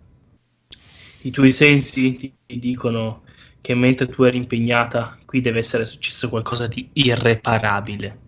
I 1.21 1.29
tuoi 1.29 1.51
sensi 1.51 2.15
ti 2.15 2.33
dicono 2.47 3.27
che 3.61 3.75
mentre 3.75 4.07
tu 4.07 4.23
eri 4.23 4.37
impegnata, 4.37 5.17
qui 5.25 5.41
deve 5.41 5.59
essere 5.59 5.85
successo 5.85 6.29
qualcosa 6.29 6.67
di 6.67 6.89
irreparabile. 6.93 8.27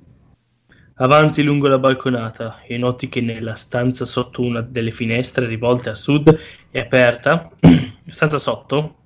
Avanzi 0.95 1.41
lungo 1.41 1.67
la 1.67 1.79
balconata 1.79 2.61
e 2.61 2.77
noti 2.77 3.09
che 3.09 3.21
nella 3.21 3.55
stanza 3.55 4.05
sotto 4.05 4.41
una 4.43 4.61
delle 4.61 4.91
finestre 4.91 5.47
rivolte 5.47 5.89
a 5.89 5.95
sud 5.95 6.38
è 6.69 6.79
aperta. 6.79 7.50
stanza 8.07 8.38
sotto, 8.38 8.97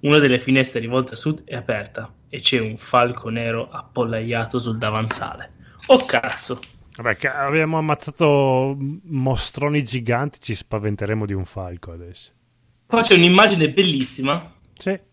una 0.00 0.18
delle 0.18 0.38
finestre 0.38 0.78
rivolte 0.78 1.14
a 1.14 1.16
sud 1.16 1.42
è 1.44 1.56
aperta 1.56 2.12
e 2.28 2.40
c'è 2.40 2.60
un 2.60 2.76
falco 2.76 3.28
nero 3.28 3.68
appollaiato 3.70 4.58
sul 4.58 4.78
davanzale. 4.78 5.52
Oh 5.86 6.04
cazzo! 6.04 6.60
Vabbè, 6.94 7.26
abbiamo 7.26 7.78
ammazzato 7.78 8.76
mostroni 9.04 9.82
giganti, 9.82 10.38
ci 10.40 10.54
spaventeremo 10.54 11.24
di 11.24 11.32
un 11.32 11.46
falco 11.46 11.90
adesso. 11.90 12.30
Qua 12.86 13.00
c'è 13.00 13.14
un'immagine 13.14 13.70
bellissima 13.70 14.52
Sì. 14.76 15.10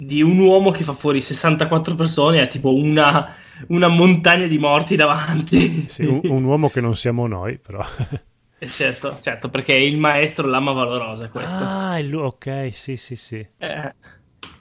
Di 0.00 0.22
un 0.22 0.38
uomo 0.38 0.70
che 0.70 0.84
fa 0.84 0.92
fuori 0.92 1.20
64 1.20 1.96
persone 1.96 2.40
ha 2.40 2.46
tipo 2.46 2.72
una, 2.72 3.34
una 3.68 3.88
montagna 3.88 4.46
di 4.46 4.56
morti 4.56 4.94
davanti. 4.94 5.88
Sì, 5.88 6.04
un, 6.04 6.20
un 6.22 6.44
uomo 6.44 6.70
che 6.70 6.80
non 6.80 6.94
siamo 6.94 7.26
noi, 7.26 7.58
però. 7.58 7.84
Eh, 8.60 8.68
certo, 8.68 9.18
certo, 9.20 9.48
perché 9.48 9.74
è 9.74 9.80
il 9.80 9.98
maestro 9.98 10.46
Lama 10.46 10.72
Valorosa 10.72 11.28
questo. 11.28 11.62
Ah, 11.62 12.00
lui, 12.00 12.22
ok, 12.22 12.68
sì, 12.72 12.96
sì, 12.96 13.16
sì. 13.16 13.46
Eh, 13.56 13.94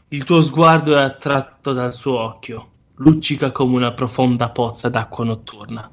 il 0.10 0.24
tuo 0.24 0.42
sguardo 0.42 0.96
è 0.96 1.02
attratto 1.02 1.74
dal 1.74 1.94
suo 1.94 2.20
occhio, 2.20 2.72
luccica 2.96 3.52
come 3.52 3.76
una 3.76 3.94
profonda 3.94 4.50
pozza 4.50 4.90
d'acqua 4.90 5.26
notturna. 5.26 5.92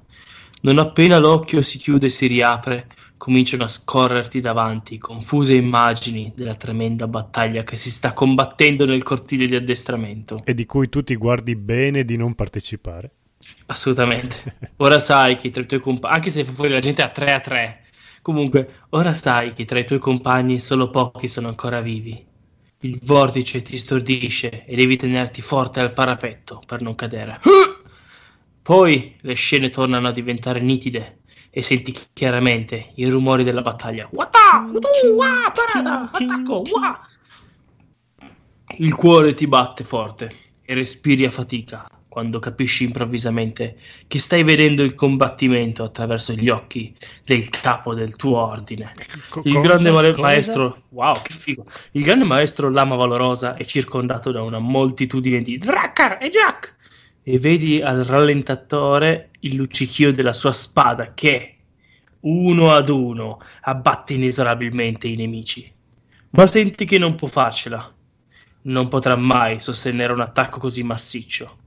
Non 0.62 0.78
appena 0.78 1.18
l'occhio 1.18 1.60
si 1.60 1.76
chiude 1.76 2.06
e 2.06 2.10
si 2.10 2.26
riapre, 2.26 2.86
cominciano 3.24 3.64
a 3.64 3.68
scorrerti 3.68 4.42
davanti 4.42 4.98
confuse 4.98 5.54
immagini 5.54 6.30
della 6.36 6.56
tremenda 6.56 7.08
battaglia 7.08 7.62
che 7.62 7.74
si 7.74 7.90
sta 7.90 8.12
combattendo 8.12 8.84
nel 8.84 9.02
cortile 9.02 9.46
di 9.46 9.54
addestramento. 9.54 10.40
E 10.44 10.52
di 10.52 10.66
cui 10.66 10.90
tu 10.90 11.02
ti 11.02 11.16
guardi 11.16 11.56
bene 11.56 12.04
di 12.04 12.18
non 12.18 12.34
partecipare. 12.34 13.10
Assolutamente. 13.64 14.56
Ora 14.76 14.98
sai 14.98 15.36
che 15.36 15.48
tra 15.48 15.62
i 15.62 15.66
tuoi 15.66 15.80
compagni, 15.80 16.16
anche 16.16 16.28
se 16.28 16.44
fuori 16.44 16.70
la 16.70 16.80
gente 16.80 17.00
a 17.00 17.08
3 17.08 17.32
a 17.32 17.40
3, 17.40 17.84
comunque, 18.20 18.80
ora 18.90 19.14
sai 19.14 19.54
che 19.54 19.64
tra 19.64 19.78
i 19.78 19.86
tuoi 19.86 20.00
compagni 20.00 20.58
solo 20.58 20.90
pochi 20.90 21.26
sono 21.26 21.48
ancora 21.48 21.80
vivi. 21.80 22.22
Il 22.80 23.00
vortice 23.04 23.62
ti 23.62 23.78
stordisce 23.78 24.66
e 24.66 24.76
devi 24.76 24.98
tenerti 24.98 25.40
forte 25.40 25.80
al 25.80 25.94
parapetto 25.94 26.60
per 26.66 26.82
non 26.82 26.94
cadere. 26.94 27.40
Poi 28.60 29.16
le 29.18 29.34
scene 29.34 29.70
tornano 29.70 30.08
a 30.08 30.12
diventare 30.12 30.60
nitide 30.60 31.20
e 31.56 31.62
senti 31.62 31.96
chiaramente 32.12 32.90
i 32.96 33.08
rumori 33.08 33.44
della 33.44 33.62
battaglia. 33.62 34.08
Wata! 34.10 34.66
Wa! 35.14 35.52
Parata! 35.54 36.10
Attacco! 36.10 36.64
Wa! 36.72 37.06
Il 38.78 38.92
cuore 38.96 39.34
ti 39.34 39.46
batte 39.46 39.84
forte 39.84 40.34
e 40.64 40.74
respiri 40.74 41.24
a 41.24 41.30
fatica 41.30 41.86
quando 42.08 42.40
capisci 42.40 42.82
improvvisamente 42.82 43.76
che 44.08 44.18
stai 44.18 44.42
vedendo 44.42 44.82
il 44.82 44.96
combattimento 44.96 45.84
attraverso 45.84 46.32
gli 46.32 46.48
occhi 46.48 46.92
del 47.24 47.48
capo 47.50 47.94
del 47.94 48.16
tuo 48.16 48.36
ordine. 48.38 48.92
Co- 49.28 49.42
il 49.44 49.60
grande 49.60 49.90
cosa? 49.90 50.20
maestro, 50.20 50.82
wow, 50.88 51.14
che 51.22 51.32
figo! 51.32 51.66
Il 51.92 52.02
grande 52.02 52.24
maestro 52.24 52.68
Lama 52.68 52.96
Valorosa 52.96 53.54
è 53.54 53.64
circondato 53.64 54.32
da 54.32 54.42
una 54.42 54.58
moltitudine 54.58 55.40
di 55.40 55.56
Drakkar 55.56 56.18
e 56.20 56.30
Jack 56.30 56.74
e 57.26 57.38
vedi 57.38 57.80
al 57.80 58.04
rallentatore 58.04 59.30
il 59.40 59.54
luccichio 59.54 60.12
della 60.12 60.34
sua 60.34 60.52
spada 60.52 61.14
che, 61.14 61.56
uno 62.20 62.70
ad 62.70 62.90
uno, 62.90 63.40
abbatte 63.62 64.12
inesorabilmente 64.14 65.08
i 65.08 65.16
nemici. 65.16 65.72
Ma 66.30 66.46
senti 66.46 66.84
che 66.84 66.98
non 66.98 67.14
può 67.14 67.26
farcela. 67.26 67.92
Non 68.62 68.88
potrà 68.88 69.16
mai 69.16 69.58
sostenere 69.58 70.12
un 70.12 70.20
attacco 70.20 70.58
così 70.58 70.82
massiccio. 70.82 71.58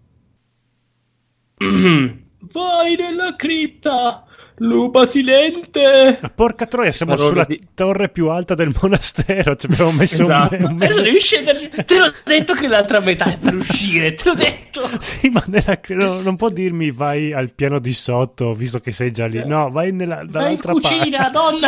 Vai 2.40 2.96
nella 2.96 3.36
cripta, 3.36 4.27
lupa 4.58 5.06
silente. 5.06 6.20
Porca 6.34 6.66
troia, 6.66 6.92
siamo 6.92 7.14
Parole 7.14 7.30
sulla 7.30 7.46
di... 7.46 7.60
torre 7.74 8.10
più 8.10 8.30
alta 8.30 8.56
del 8.56 8.76
monastero. 8.80 9.56
Ci 9.56 9.68
abbiamo 9.68 9.92
messo 9.92 10.24
esatto. 10.24 10.56
un, 10.56 10.64
un 10.64 10.76
mese. 10.76 11.02
Devi 11.02 11.20
scenderci. 11.20 11.70
Te 11.86 11.98
l'ho 11.98 12.14
detto 12.24 12.54
che 12.54 12.68
l'altra 12.68 13.00
metà 13.00 13.26
è 13.26 13.38
per 13.38 13.56
uscire. 13.56 14.14
Te 14.14 14.30
l'ho 14.30 14.36
detto. 14.36 14.90
sì, 15.00 15.30
ma 15.30 15.44
nella... 15.48 15.80
no, 15.90 16.22
non 16.22 16.36
può 16.36 16.50
dirmi 16.50 16.92
vai 16.92 17.34
al 17.34 17.54
piano 17.54 17.80
di 17.80 17.94
sotto, 17.94 18.54
visto 18.54 18.80
che 18.80 18.92
sei 18.92 19.12
già 19.12 19.26
lì. 19.26 19.46
No, 19.46 19.70
vai 19.70 19.92
nella 19.92 20.24
vai 20.26 20.54
in 20.54 20.62
cucina, 20.62 21.30
parte. 21.30 21.32
donna. 21.32 21.68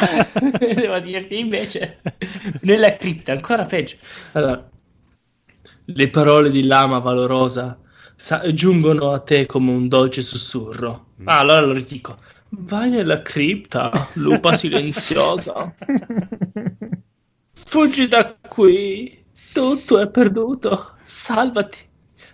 Devo 0.74 1.00
dirti 1.00 1.40
invece 1.40 2.00
nella 2.62 2.96
cripta, 2.96 3.34
ancora 3.34 3.66
peggio. 3.66 3.98
Allora, 4.34 4.68
le 5.86 6.10
parole 6.10 6.50
di 6.50 6.64
Lama 6.64 7.00
Valorosa 7.00 7.80
sa- 8.16 8.52
giungono 8.52 9.12
a 9.12 9.20
te 9.20 9.46
come 9.46 9.72
un 9.72 9.88
dolce 9.88 10.22
sussurro. 10.22 11.08
Mm. 11.22 11.28
Ah, 11.28 11.40
allora 11.40 11.62
lo 11.62 11.74
ridico. 11.74 12.18
Vai 12.52 12.90
nella 12.90 13.22
cripta, 13.22 14.10
lupa 14.14 14.56
silenziosa. 14.56 15.76
Fuggi 17.54 18.08
da 18.08 18.36
qui. 18.48 19.24
Tutto 19.54 20.00
è 20.00 20.10
perduto. 20.10 20.96
Salvati. 21.04 21.78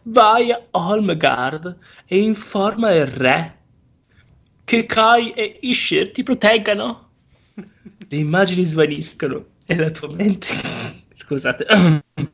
Vai 0.04 0.52
a 0.52 0.62
Olmgard 0.72 1.78
e 2.06 2.20
informa 2.20 2.92
il 2.92 3.08
re 3.08 3.58
che 4.64 4.86
Kai 4.86 5.32
e 5.32 5.60
Ishir 5.62 6.12
ti 6.12 6.24
proteggano. 6.24 7.10
Le 7.54 8.18
immagini 8.18 8.64
svaniscono 8.64 9.46
e 9.66 9.76
la 9.76 9.92
tua 9.92 10.14
mente... 10.14 10.48
Scusate. 11.14 11.66
Le 12.16 12.32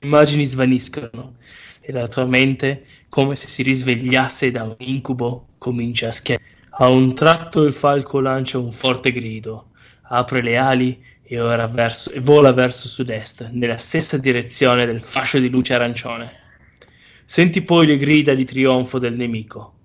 immagini 0.00 0.44
svaniscono 0.44 1.36
e 1.80 1.92
la 1.92 2.08
tua 2.08 2.24
mente, 2.24 2.84
come 3.08 3.36
se 3.36 3.48
si 3.48 3.62
risvegliasse 3.62 4.50
da 4.50 4.64
un 4.64 4.74
incubo, 4.78 5.50
comincia 5.58 6.08
a 6.08 6.12
schiacciare. 6.12 6.55
A 6.78 6.90
un 6.90 7.14
tratto 7.14 7.62
il 7.62 7.72
falco 7.72 8.20
lancia 8.20 8.58
un 8.58 8.70
forte 8.70 9.10
grido, 9.10 9.70
apre 10.02 10.42
le 10.42 10.58
ali 10.58 11.02
e, 11.22 11.38
verso, 11.38 12.10
e 12.10 12.20
vola 12.20 12.52
verso 12.52 12.86
sud-est, 12.86 13.48
nella 13.52 13.78
stessa 13.78 14.18
direzione 14.18 14.84
del 14.84 15.00
fascio 15.00 15.38
di 15.38 15.48
luce 15.48 15.72
arancione. 15.72 16.30
Senti 17.24 17.62
poi 17.62 17.86
le 17.86 17.96
grida 17.96 18.34
di 18.34 18.44
trionfo 18.44 18.98
del 18.98 19.16
nemico. 19.16 19.75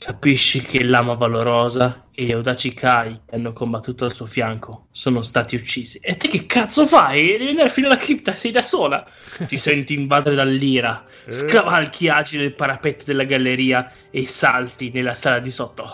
Capisci 0.00 0.62
che 0.62 0.82
l'ama 0.82 1.12
valorosa 1.12 2.06
e 2.14 2.24
gli 2.24 2.32
audaci 2.32 2.72
Kai 2.72 3.20
che 3.26 3.34
hanno 3.34 3.52
combattuto 3.52 4.06
al 4.06 4.14
suo 4.14 4.24
fianco 4.24 4.86
sono 4.92 5.20
stati 5.20 5.56
uccisi. 5.56 5.98
E 6.00 6.16
te 6.16 6.28
che 6.28 6.46
cazzo 6.46 6.86
fai? 6.86 7.36
Devi 7.36 7.48
andare 7.50 7.68
fino 7.68 7.86
alla 7.86 7.98
cripta, 7.98 8.34
sei 8.34 8.50
da 8.50 8.62
sola. 8.62 9.06
Ti 9.46 9.58
senti 9.60 9.92
invadere 9.92 10.36
dall'ira, 10.36 11.04
eh. 11.26 11.32
scavalchi 11.32 12.08
agile 12.08 12.44
il 12.44 12.54
parapetto 12.54 13.04
della 13.04 13.24
galleria 13.24 13.92
e 14.10 14.24
salti 14.24 14.90
nella 14.90 15.14
sala 15.14 15.38
di 15.38 15.50
sotto. 15.50 15.84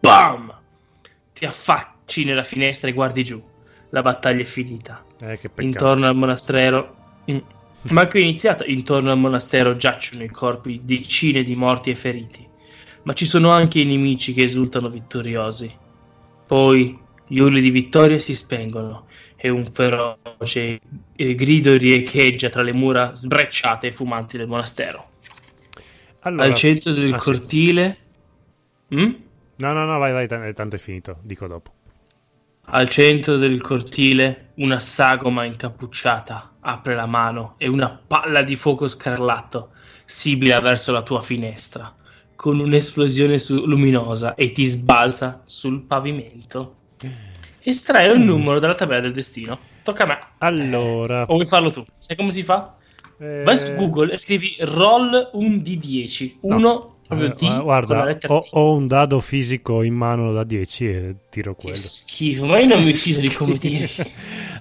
Bam! 0.00 0.58
Ti 1.34 1.44
affacci 1.44 2.24
nella 2.24 2.44
finestra 2.44 2.88
e 2.88 2.94
guardi 2.94 3.22
giù. 3.22 3.42
La 3.90 4.00
battaglia 4.00 4.40
è 4.40 4.46
finita. 4.46 5.04
Eh, 5.20 5.38
Intorno 5.58 6.06
al 6.06 6.16
monastero... 6.16 7.20
Mm. 7.30 7.36
Manco 7.92 8.16
iniziata. 8.16 8.64
Intorno 8.64 9.10
al 9.10 9.18
monastero 9.18 9.76
giacciono 9.76 10.22
i 10.22 10.30
corpi 10.30 10.80
di 10.82 10.96
decine 10.96 11.42
di 11.42 11.54
morti 11.54 11.90
e 11.90 11.96
feriti 11.96 12.48
ma 13.02 13.12
ci 13.12 13.26
sono 13.26 13.50
anche 13.50 13.80
i 13.80 13.84
nemici 13.84 14.32
che 14.32 14.42
esultano 14.42 14.88
vittoriosi. 14.88 15.74
Poi 16.46 16.98
gli 17.26 17.38
urli 17.38 17.60
di 17.60 17.70
vittoria 17.70 18.18
si 18.18 18.34
spengono 18.34 19.06
e 19.36 19.48
un 19.48 19.66
feroce 19.72 20.80
grido 21.16 21.76
riecheggia 21.76 22.48
tra 22.48 22.62
le 22.62 22.72
mura 22.72 23.14
sbrecciate 23.14 23.88
e 23.88 23.92
fumanti 23.92 24.36
del 24.36 24.46
monastero. 24.46 25.10
Allora, 26.20 26.44
Al 26.44 26.54
centro 26.54 26.92
del 26.92 27.12
ah, 27.12 27.16
cortile... 27.16 27.96
Sì. 28.88 28.96
Mm? 28.96 29.12
No, 29.56 29.72
no, 29.72 29.84
no, 29.84 29.98
vai, 29.98 30.12
vai, 30.12 30.54
tanto 30.54 30.76
è 30.76 30.78
finito, 30.78 31.18
dico 31.22 31.46
dopo. 31.46 31.72
Al 32.66 32.88
centro 32.88 33.36
del 33.36 33.60
cortile 33.60 34.50
una 34.56 34.78
sagoma 34.78 35.44
incappucciata 35.44 36.56
apre 36.60 36.94
la 36.94 37.06
mano 37.06 37.54
e 37.58 37.68
una 37.68 37.88
palla 37.90 38.42
di 38.42 38.54
fuoco 38.54 38.86
scarlatto 38.86 39.70
sibila 40.04 40.60
verso 40.60 40.92
la 40.92 41.02
tua 41.02 41.20
finestra 41.20 41.92
con 42.42 42.58
un'esplosione 42.58 43.38
su- 43.38 43.66
luminosa 43.66 44.34
e 44.34 44.50
ti 44.50 44.64
sbalza 44.64 45.42
sul 45.44 45.82
pavimento. 45.82 46.74
Estrae 47.60 48.10
un 48.10 48.22
mm. 48.22 48.26
numero 48.26 48.58
dalla 48.58 48.74
tabella 48.74 49.02
del 49.02 49.12
destino. 49.12 49.56
Tocca 49.84 50.02
a 50.02 50.06
me. 50.06 50.18
Allora. 50.38 51.22
o 51.22 51.34
vuoi 51.34 51.46
farlo 51.46 51.70
tu? 51.70 51.84
Sai 51.98 52.16
come 52.16 52.32
si 52.32 52.42
fa? 52.42 52.74
Eh... 53.20 53.44
Vai 53.44 53.56
su 53.56 53.72
Google 53.74 54.14
e 54.14 54.18
scrivi 54.18 54.56
roll 54.58 55.30
un 55.34 55.58
D10. 55.58 56.38
Uno 56.40 56.58
no. 56.58 56.96
proprio 57.06 57.28
D. 57.28 57.42
Eh, 57.42 57.60
guarda, 57.60 58.18
ho, 58.26 58.44
ho, 58.50 58.74
un 58.74 58.88
dado 58.88 59.20
fisico 59.20 59.82
in 59.82 59.94
mano 59.94 60.32
da 60.32 60.42
10 60.42 60.86
e 60.88 61.14
tiro 61.30 61.54
quello. 61.54 61.76
Che 61.76 61.80
schifo, 61.80 62.46
ma 62.46 62.58
io 62.58 62.66
non 62.66 62.82
mi 62.82 62.94
fido 62.94 63.20
di 63.20 63.28
come 63.32 63.54
dire. 63.56 63.86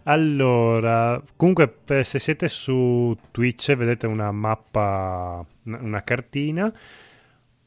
allora, 0.04 1.20
comunque, 1.36 1.78
se 2.04 2.20
siete 2.20 2.48
su 2.48 3.18
Twitch 3.32 3.74
vedete 3.74 4.06
una 4.06 4.32
mappa, 4.32 5.44
una 5.64 6.04
cartina 6.04 6.72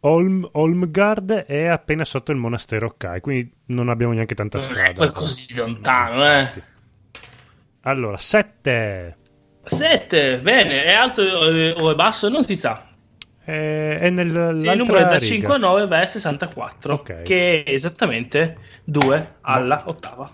Olm, 0.06 0.46
Olmgard 0.52 1.32
è 1.32 1.66
appena 1.66 2.04
sotto 2.04 2.30
il 2.30 2.38
monastero 2.38 2.94
Kai, 2.96 3.20
quindi 3.20 3.52
non 3.66 3.88
abbiamo 3.88 4.12
neanche 4.12 4.34
tanta 4.34 4.60
strada. 4.60 4.92
Non 4.96 5.08
è 5.08 5.12
così 5.12 5.54
lontano, 5.56 6.26
eh. 6.26 6.48
Allora, 7.82 8.18
7. 8.18 9.16
7, 9.62 10.38
bene, 10.40 10.84
è 10.84 10.92
alto 10.92 11.22
o 11.22 11.90
è 11.90 11.94
basso? 11.94 12.28
Non 12.28 12.44
si 12.44 12.54
sa. 12.54 12.86
È, 13.42 13.96
è 13.98 14.10
nel 14.10 14.58
sì, 14.58 14.66
il 14.66 14.76
numero 14.76 14.98
è 14.98 15.04
da 15.04 15.16
riga. 15.16 15.26
5 15.26 15.54
a 15.54 15.58
9 15.58 15.86
va 15.86 16.00
a 16.00 16.06
64, 16.06 16.94
okay. 16.94 17.22
che 17.22 17.62
è 17.62 17.70
esattamente 17.70 18.58
2 18.84 19.36
alla 19.40 19.82
Mo- 19.84 19.90
ottava. 19.90 20.30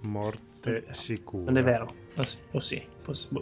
Morte 0.00 0.86
sicura. 0.90 1.44
Non 1.44 1.58
è 1.58 1.62
vero? 1.62 1.94
Oh 2.16 2.22
sì, 2.24 2.38
oh 2.52 3.12
sì, 3.12 3.38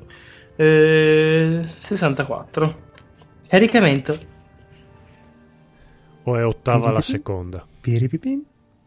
eh, 0.56 1.62
64. 1.66 2.86
Caricamento. 3.48 4.36
O 6.28 6.36
è 6.36 6.44
ottava 6.44 6.90
la 6.90 7.00
seconda? 7.00 7.66
Piripipim, 7.80 8.42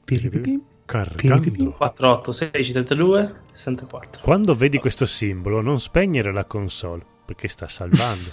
piripipim. 0.06 0.62
Caricando. 0.86 1.72
4, 1.72 2.10
8, 2.10 2.32
16, 2.32 2.72
32, 2.74 3.36
64. 3.54 4.22
Quando 4.22 4.56
vedi 4.56 4.78
questo 4.78 5.06
simbolo, 5.06 5.62
non 5.62 5.80
spegnere 5.80 6.34
la 6.34 6.46
console 6.46 7.04
perché 7.26 7.48
sta 7.48 7.68
salvando. 7.68 8.30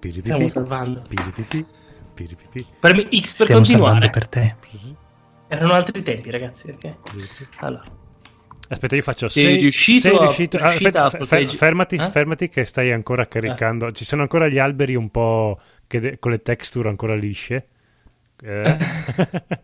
Stiamo 0.00 0.48
salvando. 0.48 1.02
Piripipi. 1.08 2.64
Premi 2.80 3.08
X 3.20 3.36
per 3.36 3.46
Stiamo 3.46 3.62
continuare. 3.62 4.10
per 4.10 4.28
te. 4.28 4.54
Erano 5.48 5.74
altri 5.74 6.02
tempi, 6.02 6.30
ragazzi. 6.30 6.70
Okay? 6.70 6.96
Allora. 7.58 7.84
Aspetta, 8.68 8.96
io 8.96 9.02
faccio. 9.02 9.28
Sei, 9.28 9.42
sei 9.42 9.56
riuscito, 9.58 10.08
sei 10.08 10.18
riuscito, 10.18 10.56
a, 10.56 10.68
riuscito 10.68 10.98
ah, 10.98 11.04
aspetta, 11.04 11.48
fermati, 11.48 11.96
eh? 11.96 12.08
fermati, 12.08 12.48
che 12.48 12.64
stai 12.64 12.92
ancora 12.92 13.26
caricando. 13.26 13.88
Eh. 13.88 13.92
Ci 13.92 14.04
sono 14.04 14.22
ancora 14.22 14.48
gli 14.48 14.58
alberi 14.58 14.94
un 14.94 15.10
po' 15.10 15.58
de- 15.86 16.18
con 16.18 16.30
le 16.30 16.40
texture 16.40 16.88
ancora 16.88 17.14
lisce. 17.14 17.68
Eh. 18.42 18.76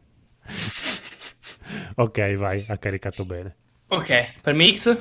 ok, 1.96 2.34
vai, 2.34 2.64
ha 2.68 2.78
caricato 2.78 3.24
bene. 3.24 3.56
Ok, 3.88 4.40
per 4.40 4.54
Mix. 4.54 4.96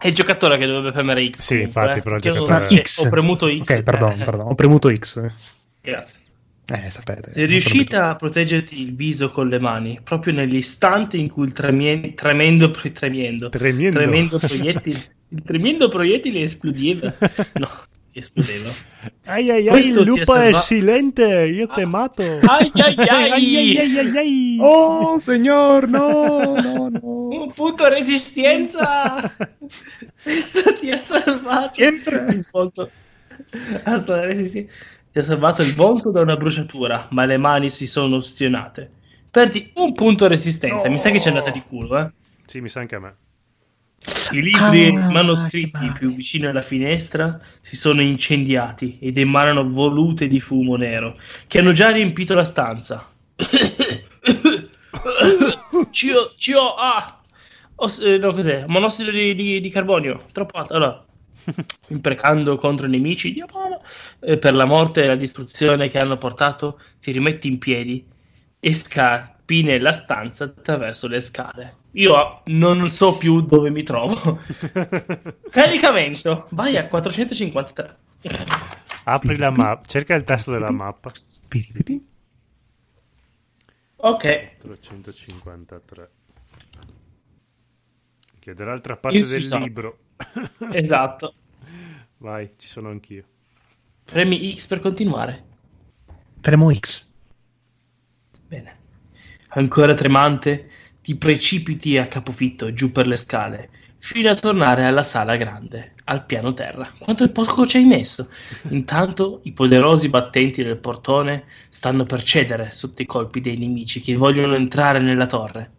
È 0.00 0.06
il 0.06 0.14
giocatore 0.14 0.58
che 0.58 0.66
dovrebbe 0.66 0.92
premere 0.92 1.28
X. 1.28 1.40
Sì, 1.40 1.54
comunque, 1.54 1.82
infatti, 1.82 2.00
però 2.02 2.14
il 2.14 2.20
giocatore... 2.20 2.82
X. 2.82 3.04
Ho 3.04 3.08
premuto 3.08 3.48
X. 3.48 3.58
Ok, 3.58 3.82
perdono, 3.82 4.16
perdono. 4.16 4.50
Ho 4.50 4.54
premuto 4.54 4.94
X. 4.94 5.28
Grazie. 5.80 6.26
Eh, 6.70 6.90
sapete. 6.90 7.30
Sei 7.30 7.46
riuscita 7.46 8.10
a 8.10 8.14
proteggerti 8.14 8.80
il 8.80 8.94
viso 8.94 9.30
con 9.30 9.48
le 9.48 9.58
mani, 9.58 10.00
proprio 10.04 10.34
nell'istante 10.34 11.16
in 11.16 11.30
cui 11.30 11.46
il 11.46 11.52
tremien... 11.52 12.14
tremendo, 12.14 12.70
tremendo, 12.70 13.48
tremendo. 13.48 13.98
tremendo 13.98 14.38
proiettile, 14.38 15.16
il 15.30 15.42
tremendo 15.42 15.88
proiettile 15.88 16.42
esplodeva. 16.42 17.14
No, 17.54 17.70
esplodeva. 18.18 18.70
Ai 19.28 19.50
ai 19.50 19.68
ai, 19.68 19.88
il 19.88 20.00
lupo 20.00 20.24
salva... 20.24 20.48
è 20.48 20.52
silente, 20.54 21.24
io 21.24 21.66
ah. 21.68 21.74
te 21.74 21.84
mato. 21.84 22.22
Ai 22.40 22.70
ai 22.72 22.94
ai. 22.96 23.30
ai, 23.30 23.76
ai, 23.76 23.98
ai, 23.98 24.16
ai. 24.16 24.58
Oh, 24.58 25.18
signor, 25.18 25.86
no, 25.86 26.54
no, 26.54 26.88
no. 26.88 27.00
Un 27.28 27.52
punto 27.52 27.88
resistenza. 27.88 29.34
Questo 30.22 30.74
ti 30.76 30.90
ha 30.90 30.96
salvato 30.96 31.74
Sempre. 31.74 32.26
il 32.30 32.46
volto. 32.50 32.90
Ti 35.12 35.18
ha 35.18 35.22
salvato 35.22 35.62
il 35.62 35.74
volto 35.74 36.10
da 36.10 36.22
una 36.22 36.36
bruciatura, 36.36 37.08
ma 37.10 37.26
le 37.26 37.36
mani 37.36 37.68
si 37.68 37.86
sono 37.86 38.16
ustionate. 38.16 38.90
Perdi 39.30 39.70
un 39.74 39.92
punto 39.92 40.26
resistenza. 40.26 40.88
Mi 40.88 40.98
sa 40.98 41.10
che 41.10 41.18
c'è 41.18 41.28
andata 41.28 41.50
di 41.50 41.62
culo, 41.68 41.98
eh. 41.98 42.10
Sì, 42.46 42.60
mi 42.62 42.68
sa 42.68 42.80
anche 42.80 42.94
a 42.94 43.00
me. 43.00 43.14
I 44.30 44.40
libri 44.42 44.86
Ah, 44.96 45.10
manoscritti 45.10 45.90
più 45.92 46.14
vicini 46.14 46.46
alla 46.46 46.62
finestra 46.62 47.40
si 47.60 47.76
sono 47.76 48.00
incendiati 48.02 48.98
ed 49.00 49.18
emanano 49.18 49.68
volute 49.68 50.28
di 50.28 50.40
fumo 50.40 50.76
nero 50.76 51.18
che 51.46 51.58
hanno 51.58 51.72
già 51.72 51.90
riempito 51.90 52.34
la 52.34 52.44
stanza. 52.44 53.08
Cio, 55.90 56.34
cio, 56.36 56.74
ah! 56.74 57.20
Os- 57.76 58.00
eh, 58.00 58.18
no, 58.18 58.32
cos'è? 58.32 58.64
Monossido 58.66 59.10
di, 59.10 59.34
di- 59.34 59.60
di 59.60 59.70
carbonio, 59.70 60.26
troppo 60.32 60.58
alto. 60.58 60.74
Allora, 60.74 61.04
imprecando 61.88 62.56
contro 62.56 62.86
i 62.86 62.90
nemici 62.90 63.32
di 63.32 63.40
Apollo, 63.40 63.82
eh, 64.20 64.38
per 64.38 64.54
la 64.54 64.64
morte 64.64 65.02
e 65.04 65.06
la 65.06 65.14
distruzione 65.16 65.88
che 65.88 65.98
hanno 65.98 66.18
portato, 66.18 66.80
ti 67.00 67.12
rimetti 67.12 67.48
in 67.48 67.58
piedi 67.58 68.04
e 68.60 68.72
scappi 68.72 69.62
nella 69.62 69.92
stanza 69.92 70.44
attraverso 70.44 71.06
le 71.08 71.20
scale. 71.20 71.76
Io 71.98 72.42
non 72.44 72.88
so 72.90 73.16
più 73.16 73.40
dove 73.40 73.70
mi 73.70 73.82
trovo. 73.82 74.38
Caricamento, 75.50 76.46
vai 76.50 76.76
a 76.76 76.86
453. 76.86 77.96
Apri 79.04 79.36
la 79.36 79.50
mappa, 79.50 79.84
cerca 79.86 80.14
il 80.14 80.22
testo 80.22 80.52
della 80.52 80.70
mappa. 80.70 81.12
Ok, 83.96 84.56
353. 84.58 86.10
Che 88.38 88.50
è 88.50 88.54
dall'altra 88.54 88.96
parte 88.96 89.18
Io 89.18 89.26
del 89.26 89.42
sono. 89.42 89.64
libro. 89.64 89.98
esatto. 90.70 91.34
Vai, 92.18 92.52
ci 92.58 92.68
sono 92.68 92.90
anch'io. 92.90 93.24
Premi 94.04 94.54
X 94.54 94.68
per 94.68 94.78
continuare. 94.78 95.44
Premo 96.40 96.72
X. 96.72 97.10
Bene. 98.46 98.76
Ancora 99.48 99.94
tremante, 99.94 100.70
ti 101.08 101.16
precipiti 101.16 101.96
a 101.96 102.06
capofitto 102.06 102.74
giù 102.74 102.92
per 102.92 103.06
le 103.06 103.16
scale, 103.16 103.70
fino 103.96 104.28
a 104.28 104.34
tornare 104.34 104.84
alla 104.84 105.02
sala 105.02 105.36
grande, 105.36 105.94
al 106.04 106.26
piano 106.26 106.52
terra. 106.52 106.92
Quanto 106.98 107.26
poco 107.32 107.64
ci 107.64 107.78
hai 107.78 107.86
messo? 107.86 108.28
Intanto 108.68 109.40
i 109.44 109.52
poderosi 109.52 110.10
battenti 110.10 110.62
del 110.62 110.76
portone 110.76 111.44
stanno 111.70 112.04
per 112.04 112.22
cedere 112.22 112.70
sotto 112.72 113.00
i 113.00 113.06
colpi 113.06 113.40
dei 113.40 113.56
nemici 113.56 114.02
che 114.02 114.16
vogliono 114.16 114.54
entrare 114.54 114.98
nella 114.98 115.24
torre. 115.24 115.70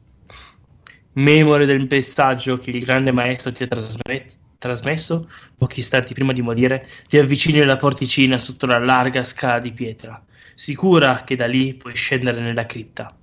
Memore 1.12 1.66
del 1.68 1.86
messaggio 1.88 2.58
che 2.58 2.72
il 2.72 2.84
grande 2.84 3.12
maestro 3.12 3.52
ti 3.52 3.62
ha 3.62 3.68
trasmet- 3.68 4.36
trasmesso, 4.58 5.30
pochi 5.56 5.82
istanti 5.82 6.16
prima 6.16 6.34
di 6.34 6.42
morire, 6.42 6.90
ti 7.08 7.20
avvicini 7.20 7.60
alla 7.60 7.78
porticina 7.78 8.40
sotto 8.40 8.66
la 8.66 8.80
larga 8.80 9.24
scala 9.24 9.60
di 9.60 9.74
pietra, 9.74 10.26
sicura 10.56 11.24
che 11.24 11.36
da 11.36 11.46
lì 11.46 11.76
puoi 11.76 11.94
scendere 11.94 12.42
nella 12.42 12.66
cripta. 12.66 13.14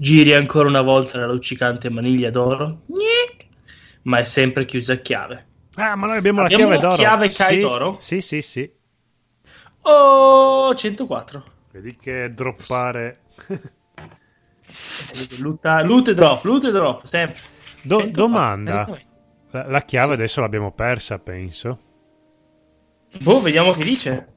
Giri 0.00 0.32
ancora 0.32 0.68
una 0.68 0.80
volta 0.80 1.18
la 1.18 1.26
luccicante 1.26 1.90
maniglia 1.90 2.30
d'oro, 2.30 2.82
ma 4.02 4.18
è 4.18 4.24
sempre 4.24 4.64
chiusa 4.64 4.92
a 4.92 4.96
chiave. 4.98 5.46
Ah, 5.74 5.96
ma 5.96 6.06
noi 6.06 6.18
abbiamo, 6.18 6.42
Abbiamo 6.42 6.68
la 6.70 6.76
chiave 6.76 6.88
d'oro. 6.88 7.02
chiave 7.02 7.28
Kai 7.30 7.54
sì, 7.54 7.58
d'oro? 7.60 7.96
Sì, 7.98 8.20
sì, 8.20 8.40
sì. 8.40 8.70
Oh, 9.82 10.72
104. 10.74 11.44
Vedi 11.72 11.96
che 11.96 12.32
droppare. 12.32 13.20
Lutta, 15.38 15.82
loot 15.82 16.08
e 16.08 16.14
drop, 16.14 16.44
loot 16.44 16.64
e 16.64 16.70
drop, 16.70 17.04
sempre. 17.04 17.40
Do- 17.82 17.98
104, 18.00 18.10
domanda. 18.12 18.72
caricamento. 18.72 19.06
La, 19.50 19.66
la 19.68 19.82
chiave 19.82 20.14
adesso 20.14 20.40
l'abbiamo 20.40 20.72
persa, 20.72 21.18
penso. 21.18 21.78
Boh, 23.22 23.40
vediamo 23.40 23.72
che 23.72 23.82
dice. 23.84 24.28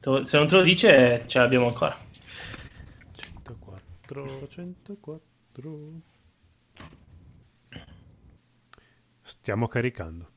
Te- 0.00 0.24
Se 0.24 0.38
non 0.38 0.46
te 0.46 0.56
lo 0.56 0.62
dice, 0.62 1.24
ce 1.26 1.38
l'abbiamo 1.38 1.66
ancora. 1.66 1.96
104, 4.10 4.48
104. 4.48 6.02
Stiamo 9.22 9.68
caricando. 9.68 10.28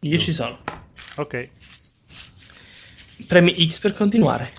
Io 0.00 0.18
ci 0.18 0.32
sono. 0.32 0.58
Ok. 1.16 1.50
Premi 3.26 3.66
X 3.66 3.78
per 3.78 3.94
continuare. 3.94 4.52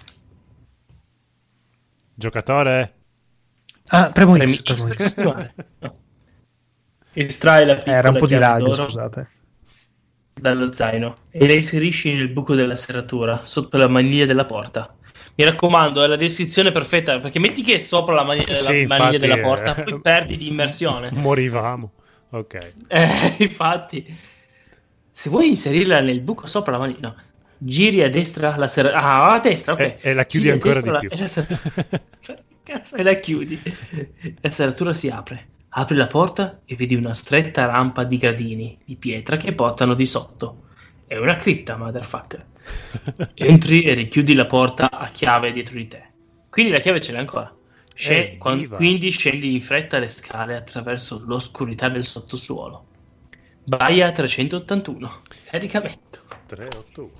Giocatore? 2.15 2.93
Ah, 3.89 4.09
premo 4.09 4.33
Premi 4.33 4.53
X. 4.53 4.63
X 4.63 4.87
per 4.87 4.95
continuare. 4.95 5.55
No. 5.79 6.03
Estrai 7.13 7.65
la 7.67 7.75
piccola 7.75 7.95
Era 7.97 8.09
un 8.09 8.17
po' 8.17 8.25
di 8.25 8.35
d'oro 8.35 8.83
scusate. 8.85 9.29
dallo 10.33 10.71
zaino 10.71 11.17
e 11.29 11.45
la 11.45 11.53
inserisci 11.53 12.13
nel 12.15 12.29
buco 12.29 12.55
della 12.55 12.75
serratura 12.75 13.45
sotto 13.45 13.77
la 13.77 13.87
maniglia 13.87 14.25
della 14.25 14.45
porta. 14.45 14.97
Mi 15.37 15.43
raccomando, 15.43 16.01
è 16.03 16.07
la 16.07 16.15
descrizione 16.15 16.71
perfetta 16.71 17.19
perché 17.19 17.39
metti 17.39 17.61
che 17.61 17.73
è 17.73 17.77
sopra 17.77 18.15
la, 18.15 18.23
mani- 18.23 18.45
la 18.47 18.55
Sì, 18.55 18.85
maniglia 18.85 19.05
infatti, 19.05 19.17
della 19.17 19.39
porta, 19.39 19.75
eh, 19.75 19.83
poi 19.83 19.99
perdi 20.01 20.37
di 20.37 20.47
immersione. 20.47 21.09
Morivamo. 21.11 21.91
Ok. 22.29 22.73
Eh, 22.87 23.07
infatti, 23.43 24.17
se 25.11 25.29
vuoi 25.29 25.49
inserirla 25.49 25.99
nel 26.01 26.21
buco 26.21 26.47
sopra 26.47 26.71
la 26.71 26.77
maniglia, 26.77 26.99
no. 27.01 27.15
giri 27.57 28.01
a 28.01 28.09
destra 28.09 28.55
la 28.55 28.67
serratura. 28.67 29.01
Ah, 29.01 29.33
a 29.33 29.39
destra, 29.39 29.73
ok. 29.73 29.79
E- 29.79 29.97
e 30.01 30.13
la 30.13 30.25
chiudi 30.25 30.45
Giri 30.45 30.55
ancora 30.55 30.73
destra 30.81 30.99
di 30.99 31.07
la- 31.07 31.09
più. 31.09 31.19
la 31.19 31.27
serratura- 31.27 32.01
Cioè, 32.19 32.43
Cazzo, 32.63 32.95
e 32.95 33.03
la 33.03 33.13
chiudi. 33.15 33.61
La 34.41 34.51
serratura 34.51 34.93
si 34.93 35.09
apre. 35.09 35.47
Apri 35.77 35.95
la 35.97 36.07
porta 36.07 36.61
e 36.65 36.75
vedi 36.75 36.95
una 36.95 37.13
stretta 37.13 37.65
rampa 37.65 38.05
di 38.05 38.17
gradini 38.17 38.77
di 38.85 38.95
pietra 38.95 39.35
che 39.37 39.53
portano 39.53 39.93
di 39.93 40.05
sotto. 40.05 40.63
È 41.07 41.17
una 41.17 41.35
cripta, 41.35 41.77
motherfucker. 41.77 42.45
Entri 43.35 43.83
e 43.83 43.93
richiudi 43.93 44.33
la 44.33 44.45
porta 44.45 44.89
a 44.89 45.09
chiave 45.09 45.51
dietro 45.51 45.75
di 45.75 45.87
te. 45.87 46.03
Quindi 46.49 46.71
la 46.71 46.79
chiave 46.79 47.01
ce 47.01 47.11
l'hai 47.11 47.21
ancora. 47.21 47.53
Eh, 47.97 48.37
quan- 48.37 48.59
viva. 48.59 48.75
quindi 48.75 49.09
scendi 49.09 49.53
in 49.53 49.61
fretta 49.61 49.99
le 49.99 50.09
scale 50.09 50.55
attraverso 50.55 51.21
l'oscurità 51.25 51.89
del 51.89 52.03
sottosuolo. 52.03 52.85
Vai 53.65 54.01
a 54.01 54.11
381. 54.11 55.21
Caricamento. 55.45 56.21
381. 56.47 57.11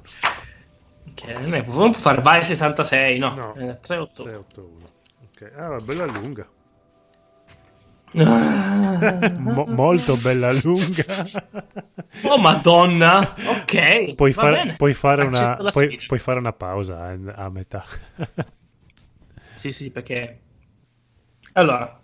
Che 1.14 1.34
non 1.34 1.54
è, 1.54 1.64
non 1.66 1.92
può 1.92 1.94
fare 1.94 2.22
vai 2.22 2.42
a 2.42 2.44
66, 2.44 3.20
no. 3.20 3.34
No. 3.36 3.56
Eh, 3.56 3.80
381. 3.80 4.46
381. 4.50 4.90
Ok. 5.24 5.52
Ah, 5.56 5.80
bella 5.80 6.06
lunga. 6.06 6.48
Mo- 9.38 9.66
molto 9.68 10.16
bella 10.18 10.52
lunga. 10.64 11.06
oh 12.24 12.38
madonna. 12.38 13.36
Ok. 13.62 14.16
puoi, 14.16 14.34
bene. 14.34 14.76
puoi 14.76 14.94
fare 14.94 15.24
una, 15.24 15.56
puoi, 15.72 16.00
puoi 16.08 16.20
fare 16.20 16.40
una 16.40 16.54
pausa 16.54 17.02
a, 17.02 17.18
a 17.46 17.50
metà. 17.50 17.84
Sì, 19.56 19.72
sì, 19.72 19.90
perché... 19.90 20.42
Allora, 21.54 21.98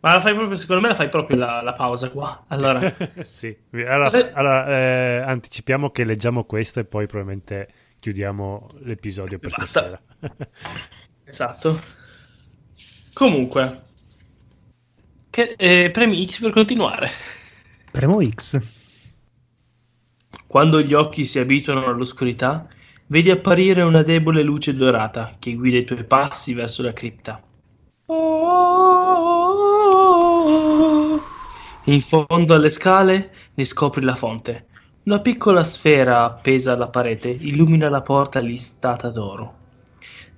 ma 0.00 0.12
la 0.12 0.20
fai 0.20 0.34
proprio, 0.34 0.54
secondo 0.56 0.82
me 0.82 0.88
la 0.88 0.94
fai 0.94 1.08
proprio 1.08 1.36
la, 1.36 1.60
la 1.62 1.72
pausa 1.72 2.10
qua. 2.10 2.44
Allora, 2.48 2.94
sì. 3.24 3.56
Allora, 3.72 4.10
allora, 4.34 4.68
eh, 4.68 5.22
anticipiamo 5.26 5.90
che 5.90 6.04
leggiamo 6.04 6.44
questo 6.44 6.78
e 6.78 6.84
poi 6.84 7.06
probabilmente 7.06 7.68
chiudiamo 7.98 8.68
l'episodio 8.82 9.38
per 9.38 9.50
Basta. 9.50 9.66
stasera. 9.66 10.00
esatto. 11.24 11.82
Comunque, 13.12 13.82
che, 15.38 15.54
eh, 15.56 15.90
premi 15.92 16.26
X 16.26 16.40
per 16.40 16.50
continuare. 16.50 17.10
Premo 17.92 18.20
X. 18.28 18.60
Quando 20.48 20.82
gli 20.82 20.94
occhi 20.94 21.24
si 21.24 21.38
abituano 21.38 21.86
all'oscurità, 21.86 22.66
vedi 23.06 23.30
apparire 23.30 23.82
una 23.82 24.02
debole 24.02 24.42
luce 24.42 24.74
dorata 24.74 25.36
che 25.38 25.54
guida 25.54 25.78
i 25.78 25.84
tuoi 25.84 26.02
passi 26.02 26.54
verso 26.54 26.82
la 26.82 26.92
cripta. 26.92 27.40
In 31.84 32.00
fondo 32.00 32.54
alle 32.54 32.70
scale 32.70 33.30
ne 33.54 33.64
scopri 33.64 34.02
la 34.02 34.16
fonte. 34.16 34.66
Una 35.04 35.20
piccola 35.20 35.62
sfera 35.62 36.24
appesa 36.24 36.72
alla 36.72 36.88
parete 36.88 37.28
illumina 37.28 37.88
la 37.88 38.02
porta 38.02 38.40
listata 38.40 39.08
d'oro. 39.10 39.57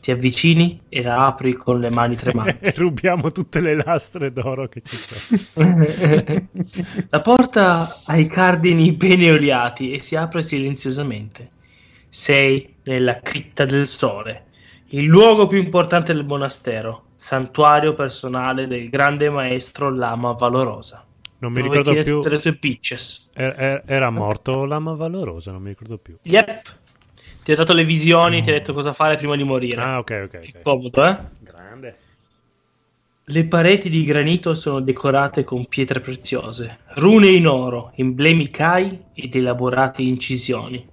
Ti 0.01 0.11
avvicini 0.13 0.81
e 0.89 1.03
la 1.03 1.27
apri 1.27 1.53
con 1.55 1.79
le 1.79 1.91
mani 1.91 2.17
tremanti. 2.17 2.57
E 2.65 2.73
rubiamo 2.77 3.33
tutte 3.33 3.61
le 3.61 3.75
lastre 3.75 4.33
d'oro 4.33 4.67
che 4.69 4.81
ci 4.83 4.97
sono. 4.97 5.85
La 7.11 7.21
porta 7.21 8.01
ha 8.05 8.17
i 8.17 8.27
cardini 8.27 8.93
bene 8.93 9.31
oliati 9.31 9.93
e 9.93 10.03
si 10.03 10.17
apre 10.17 10.43
silenziosamente. 10.43 11.51
Sei 12.09 12.77
nella 12.85 13.21
cripta 13.21 13.65
del 13.65 13.87
sole, 13.87 14.47
il 14.89 15.05
luogo 15.05 15.47
più 15.47 15.59
importante 15.59 16.13
del 16.13 16.25
monastero, 16.25 17.05
santuario 17.15 17.95
personale 17.95 18.67
del 18.67 18.89
grande 18.89 19.31
maestro 19.31 19.91
Lama 19.95 20.33
Valorosa. 20.33 21.05
Non 21.39 21.53
mi 21.53 21.63
ricordo 21.63 21.93
più. 21.93 22.15
tutte 22.17 22.31
le 22.31 22.39
sue 22.39 22.55
pitches. 22.57 23.31
Er- 23.35 23.55
er- 23.57 23.83
Era 23.87 24.11
morto 24.11 24.65
Lama 24.65 24.95
Valorosa, 24.95 25.53
non 25.53 25.63
mi 25.63 25.69
ricordo 25.69 25.99
più. 25.99 26.17
Yep. 26.23 26.79
Ti 27.43 27.53
ha 27.53 27.57
dato 27.57 27.73
le 27.73 27.85
visioni, 27.85 28.43
ti 28.43 28.51
ha 28.51 28.53
detto 28.53 28.73
cosa 28.73 28.93
fare 28.93 29.17
prima 29.17 29.37
di 29.37 29.45
morire. 29.45 29.81
Ah, 29.81 29.99
ok, 29.99 30.23
ok. 30.25 30.39
Che 30.41 30.53
ok. 30.57 30.63
comodo, 30.63 31.05
eh? 31.05 31.19
Grande. 31.41 31.99
Le 33.25 33.47
pareti 33.47 33.89
di 33.89 34.03
granito 34.03 34.55
sono 34.55 34.81
decorate 34.81 35.45
con 35.45 35.67
pietre 35.67 36.01
preziose, 36.01 36.81
rune 36.95 37.29
in 37.29 37.47
oro, 37.47 37.93
emblemi 37.95 38.51
Kai 38.51 39.05
ed 39.15 39.37
elaborate 39.37 40.03
incisioni. 40.03 40.85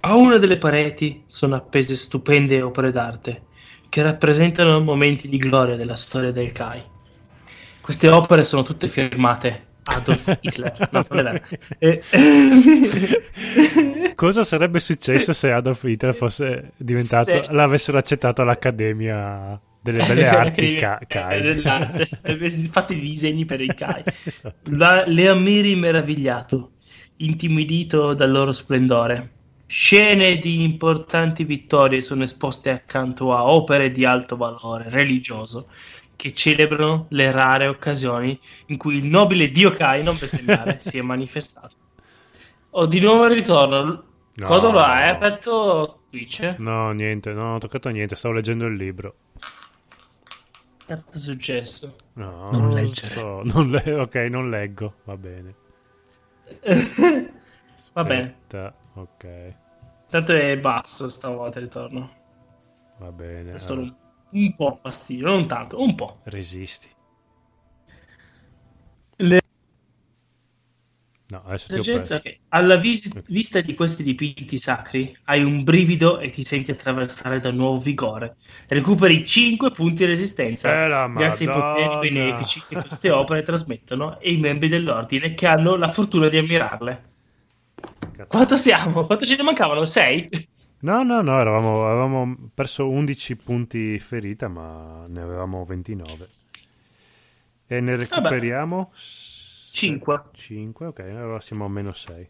A 0.00 0.14
una 0.16 0.38
delle 0.38 0.58
pareti 0.58 1.22
sono 1.26 1.54
appese 1.54 1.94
stupende 1.94 2.60
opere 2.62 2.90
d'arte 2.90 3.42
che 3.88 4.02
rappresentano 4.02 4.80
momenti 4.80 5.28
di 5.28 5.36
gloria 5.36 5.76
della 5.76 5.94
storia 5.94 6.32
del 6.32 6.50
Kai. 6.50 6.82
Queste 7.80 8.08
opere 8.08 8.42
sono 8.42 8.64
tutte 8.64 8.88
firmate 8.88 9.66
Adolf 9.84 10.38
Hitler. 10.40 10.88
No, 10.92 11.04
vero. 11.08 11.40
Eh, 11.78 12.00
Cosa 14.14 14.44
sarebbe 14.44 14.78
successo 14.80 15.32
se 15.32 15.50
Adolf 15.50 15.82
Hitler 15.84 16.14
fosse 16.14 16.72
diventato, 16.76 17.30
se... 17.32 17.46
l'avessero 17.50 17.98
accettato 17.98 18.42
all'Accademia 18.42 19.60
delle 19.80 20.04
Belle 20.06 20.28
Arti 20.28 20.76
Ca- 20.76 21.00
Kai? 21.06 21.62
Fatti 22.70 22.96
i 22.96 23.00
disegni 23.00 23.44
per 23.44 23.60
il 23.60 23.74
Kai. 23.74 24.02
esatto. 24.24 24.76
La, 24.76 25.04
le 25.06 25.28
ammiri 25.28 25.74
meravigliato, 25.74 26.72
intimidito 27.16 28.14
dal 28.14 28.30
loro 28.30 28.52
splendore. 28.52 29.30
Scene 29.66 30.36
di 30.36 30.62
importanti 30.62 31.44
vittorie 31.44 32.02
sono 32.02 32.22
esposte 32.24 32.70
accanto 32.70 33.34
a 33.34 33.50
opere 33.50 33.90
di 33.90 34.04
alto 34.04 34.36
valore 34.36 34.84
religioso 34.90 35.68
che 36.16 36.32
celebrano 36.32 37.06
le 37.10 37.30
rare 37.30 37.66
occasioni 37.66 38.38
in 38.66 38.76
cui 38.76 38.96
il 38.96 39.06
nobile 39.06 39.50
dio 39.50 39.70
Kai, 39.70 40.02
non 40.02 40.16
bestemmiare, 40.18 40.78
si 40.82 40.98
è 40.98 41.02
manifestato. 41.02 41.76
Oh, 42.70 42.86
di 42.86 43.00
nuovo 43.00 43.26
il 43.26 43.34
ritorno. 43.34 44.04
No, 44.34 44.46
Codolo 44.46 44.78
no, 44.78 44.84
hai 44.84 45.10
aperto 45.10 46.04
Twitch? 46.10 46.56
No, 46.58 46.90
niente, 46.92 47.32
non 47.32 47.54
ho 47.54 47.58
toccato 47.58 47.90
niente, 47.90 48.16
stavo 48.16 48.34
leggendo 48.34 48.66
il 48.66 48.76
libro. 48.76 49.16
Cazzo 50.86 51.16
è 51.16 51.20
successo? 51.20 51.94
No, 52.14 52.50
non, 52.50 52.60
non 52.62 52.70
leggere. 52.70 53.14
So. 53.14 53.42
Non 53.44 53.70
le- 53.70 53.94
ok, 53.94 54.14
non 54.30 54.50
leggo, 54.50 54.94
va 55.04 55.16
bene. 55.16 55.54
va 57.92 58.04
bene. 58.04 58.36
Ok. 58.94 59.54
Tanto 60.08 60.32
è 60.32 60.58
basso 60.58 61.08
stavolta 61.08 61.58
il 61.58 61.64
ritorno. 61.66 62.10
Va 62.98 63.10
bene. 63.10 63.52
È 63.52 63.58
solo 63.58 63.80
allora. 63.80 64.01
Un 64.32 64.54
po' 64.54 64.74
fastidio, 64.74 65.26
non 65.26 65.46
tanto, 65.46 65.80
un 65.80 65.94
po'. 65.94 66.20
Resisti. 66.24 66.88
Le... 69.16 69.40
No, 71.28 71.42
adesso 71.46 71.80
ti 71.80 71.90
ho 71.90 72.20
che 72.20 72.40
alla 72.48 72.76
vis- 72.76 73.10
vista 73.28 73.60
di 73.62 73.74
questi 73.74 74.02
dipinti 74.02 74.58
sacri 74.58 75.16
hai 75.24 75.42
un 75.42 75.64
brivido 75.64 76.18
e 76.18 76.28
ti 76.28 76.44
senti 76.44 76.70
attraversare 76.70 77.40
da 77.40 77.50
nuovo 77.50 77.78
vigore. 77.78 78.36
Recuperi 78.68 79.24
5 79.24 79.70
punti 79.70 80.04
di 80.04 80.06
resistenza 80.06 80.84
eh 80.84 81.12
grazie 81.14 81.46
ai 81.46 81.52
poteri 81.52 82.10
benefici 82.10 82.62
che 82.68 82.74
queste 82.74 83.10
opere 83.10 83.42
trasmettono 83.42 84.20
e 84.20 84.32
i 84.32 84.36
membri 84.36 84.68
dell'ordine 84.68 85.32
che 85.34 85.46
hanno 85.46 85.76
la 85.76 85.88
fortuna 85.88 86.28
di 86.28 86.36
ammirarle. 86.36 87.10
Quanto 88.28 88.56
siamo? 88.56 89.06
Quanto 89.06 89.24
ce 89.24 89.36
ne 89.36 89.42
mancavano? 89.42 89.84
6? 89.84 90.28
No, 90.82 91.04
no, 91.04 91.22
no, 91.22 91.40
eravamo, 91.40 91.86
avevamo 91.86 92.36
perso 92.52 92.88
11 92.88 93.36
punti 93.36 93.98
ferita, 94.00 94.48
ma 94.48 95.04
ne 95.06 95.20
avevamo 95.20 95.64
29. 95.64 96.28
E 97.68 97.80
ne 97.80 97.94
recuperiamo 97.94 98.90
5. 98.92 100.22
5, 100.32 100.86
ok, 100.86 100.98
allora 100.98 101.40
siamo 101.40 101.66
a 101.66 101.68
meno 101.68 101.92
6. 101.92 102.28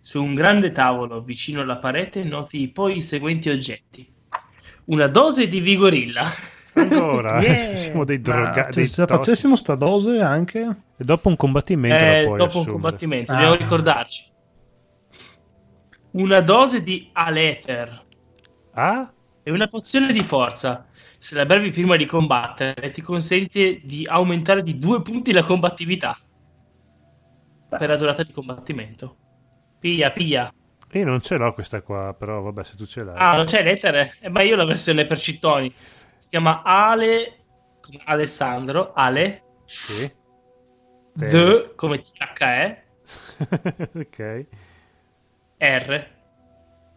Su 0.00 0.20
un 0.20 0.34
grande 0.34 0.72
tavolo 0.72 1.22
vicino 1.22 1.60
alla 1.60 1.76
parete 1.76 2.24
noti 2.24 2.66
poi 2.68 2.96
i 2.96 3.00
seguenti 3.00 3.50
oggetti. 3.50 4.12
Una 4.86 5.06
dose 5.06 5.46
di 5.46 5.60
vigorilla. 5.60 6.24
Ancora, 6.72 7.38
yeah. 7.42 7.76
siamo 7.76 8.04
dei 8.04 8.20
drogati. 8.20 8.84
Se 8.88 9.06
facessimo 9.06 9.54
sta 9.54 9.76
dose 9.76 10.20
anche... 10.20 10.76
E 10.96 11.04
dopo 11.04 11.28
un 11.28 11.36
combattimento 11.36 12.04
eh, 12.04 12.24
dopo 12.24 12.42
assumere. 12.42 12.70
un 12.70 12.72
combattimento, 12.72 13.30
ah. 13.30 13.34
dobbiamo 13.36 13.54
ricordarci. 13.54 14.28
Una 16.12 16.40
dose 16.40 16.82
di 16.82 17.08
Alether. 17.12 18.04
Ah? 18.72 19.12
È 19.42 19.50
una 19.50 19.68
pozione 19.68 20.12
di 20.12 20.22
forza. 20.22 20.86
Se 21.18 21.34
la 21.34 21.46
bevi 21.46 21.70
prima 21.70 21.96
di 21.96 22.06
combattere, 22.06 22.90
ti 22.90 23.02
consente 23.02 23.80
di 23.84 24.06
aumentare 24.08 24.62
di 24.62 24.78
due 24.78 25.02
punti 25.02 25.32
la 25.32 25.44
combattività. 25.44 26.18
Per 27.68 27.88
la 27.88 27.96
durata 27.96 28.22
di 28.22 28.32
combattimento. 28.32 29.16
Piglia, 29.78 30.10
piglia. 30.10 30.52
Io 30.92 31.04
non 31.04 31.20
ce 31.20 31.36
l'ho 31.36 31.54
questa 31.54 31.82
qua, 31.82 32.14
però 32.18 32.40
vabbè, 32.40 32.64
se 32.64 32.76
tu 32.76 32.84
ce 32.84 33.04
l'hai. 33.04 33.14
Ah, 33.16 33.36
non 33.36 33.44
c'è 33.44 33.62
l'etere? 33.62 34.16
Eh, 34.20 34.28
ma 34.28 34.42
io 34.42 34.54
ho 34.54 34.56
la 34.56 34.64
versione 34.64 35.04
per 35.04 35.18
cittoni. 35.18 35.72
Si 36.18 36.30
chiama 36.30 36.62
Ale... 36.62 37.36
Alessandro, 38.04 38.92
Ale. 38.94 39.42
Sì. 39.64 40.10
The, 41.14 41.72
come 41.76 42.00
THE. 42.00 42.82
ok. 43.94 44.46
R. 45.60 46.08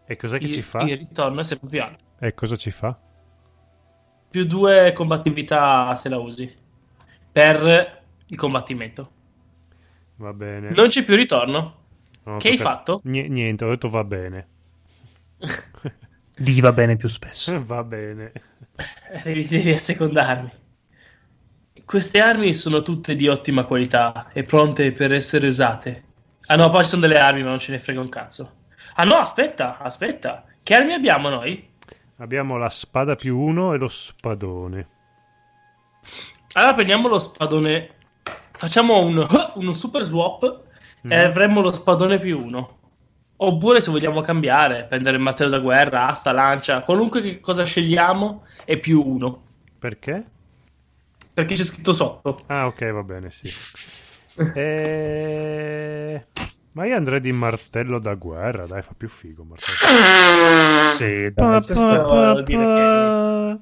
E 0.06 0.16
cos'è 0.16 0.38
che 0.38 0.44
il, 0.44 0.52
ci 0.52 0.62
fa? 0.62 0.80
Il 0.80 0.96
ritorno 0.96 1.40
è 1.40 1.44
sempre 1.44 1.68
più 1.68 1.82
alto. 1.82 2.04
E 2.18 2.32
cosa 2.34 2.56
ci 2.56 2.70
fa? 2.70 2.98
Più 4.30 4.46
due 4.46 4.92
combattività 4.94 5.94
se 5.94 6.08
la 6.08 6.18
usi. 6.18 6.52
Per 7.30 8.02
il 8.26 8.36
combattimento. 8.36 9.10
Va 10.16 10.32
bene. 10.32 10.70
Non 10.70 10.88
c'è 10.88 11.04
più 11.04 11.14
ritorno. 11.14 11.82
No, 12.24 12.38
che 12.38 12.48
hai 12.48 12.58
fatto? 12.58 13.00
N- 13.04 13.26
niente, 13.28 13.64
ho 13.64 13.68
detto 13.68 13.88
va 13.88 14.04
bene. 14.04 14.48
Gli 16.36 16.60
va 16.60 16.72
bene 16.72 16.96
più 16.96 17.08
spesso. 17.08 17.60
va 17.64 17.84
bene. 17.84 18.32
Devi, 19.22 19.46
devi 19.46 19.70
assecondarmi. 19.72 20.50
Queste 21.84 22.20
armi 22.20 22.54
sono 22.54 22.82
tutte 22.82 23.14
di 23.14 23.28
ottima 23.28 23.64
qualità 23.64 24.30
e 24.32 24.42
pronte 24.42 24.90
per 24.92 25.12
essere 25.12 25.48
usate. 25.48 26.02
Ah 26.46 26.56
no, 26.56 26.70
poi 26.70 26.82
ci 26.82 26.90
sono 26.90 27.02
delle 27.02 27.18
armi, 27.18 27.42
ma 27.42 27.50
non 27.50 27.58
ce 27.58 27.72
ne 27.72 27.78
frega 27.78 28.00
un 28.00 28.08
cazzo. 28.08 28.52
Ah 28.96 29.04
no, 29.04 29.16
aspetta, 29.16 29.78
aspetta. 29.78 30.44
Che 30.62 30.74
armi 30.74 30.92
abbiamo 30.92 31.28
noi? 31.28 31.72
Abbiamo 32.18 32.56
la 32.56 32.68
spada 32.68 33.16
più 33.16 33.38
uno 33.38 33.74
e 33.74 33.78
lo 33.78 33.88
spadone. 33.88 34.88
Allora 36.52 36.74
prendiamo 36.74 37.08
lo 37.08 37.18
spadone. 37.18 37.90
Facciamo 38.52 39.04
un, 39.04 39.26
un 39.56 39.74
super 39.74 40.02
swap 40.02 40.62
mm. 41.06 41.10
e 41.12 41.16
avremo 41.16 41.60
lo 41.60 41.72
spadone 41.72 42.18
più 42.18 42.40
uno. 42.40 42.78
Oppure 43.36 43.80
se 43.80 43.90
vogliamo 43.90 44.20
cambiare, 44.20 44.84
prendere 44.84 45.16
il 45.16 45.22
martello 45.22 45.50
da 45.50 45.58
guerra, 45.58 46.06
asta, 46.06 46.30
lancia, 46.30 46.82
qualunque 46.82 47.40
cosa 47.40 47.64
scegliamo 47.64 48.44
è 48.64 48.78
più 48.78 49.02
uno. 49.04 49.42
Perché? 49.78 50.24
Perché 51.34 51.54
c'è 51.54 51.64
scritto 51.64 51.92
sotto. 51.92 52.38
Ah, 52.46 52.66
ok, 52.66 52.92
va 52.92 53.02
bene, 53.02 53.30
sì. 53.30 53.50
e... 54.54 56.26
Ma 56.74 56.86
io 56.86 56.96
andrei 56.96 57.20
di 57.20 57.32
martello 57.32 57.98
da 58.00 58.14
guerra, 58.14 58.66
dai, 58.66 58.82
fa 58.82 58.94
più 58.96 59.08
figo. 59.08 59.44
Martello. 59.44 60.94
sì, 60.96 61.32
dai. 61.32 61.34
Pa, 61.34 61.60
pa, 61.60 62.42
pa, 62.44 63.58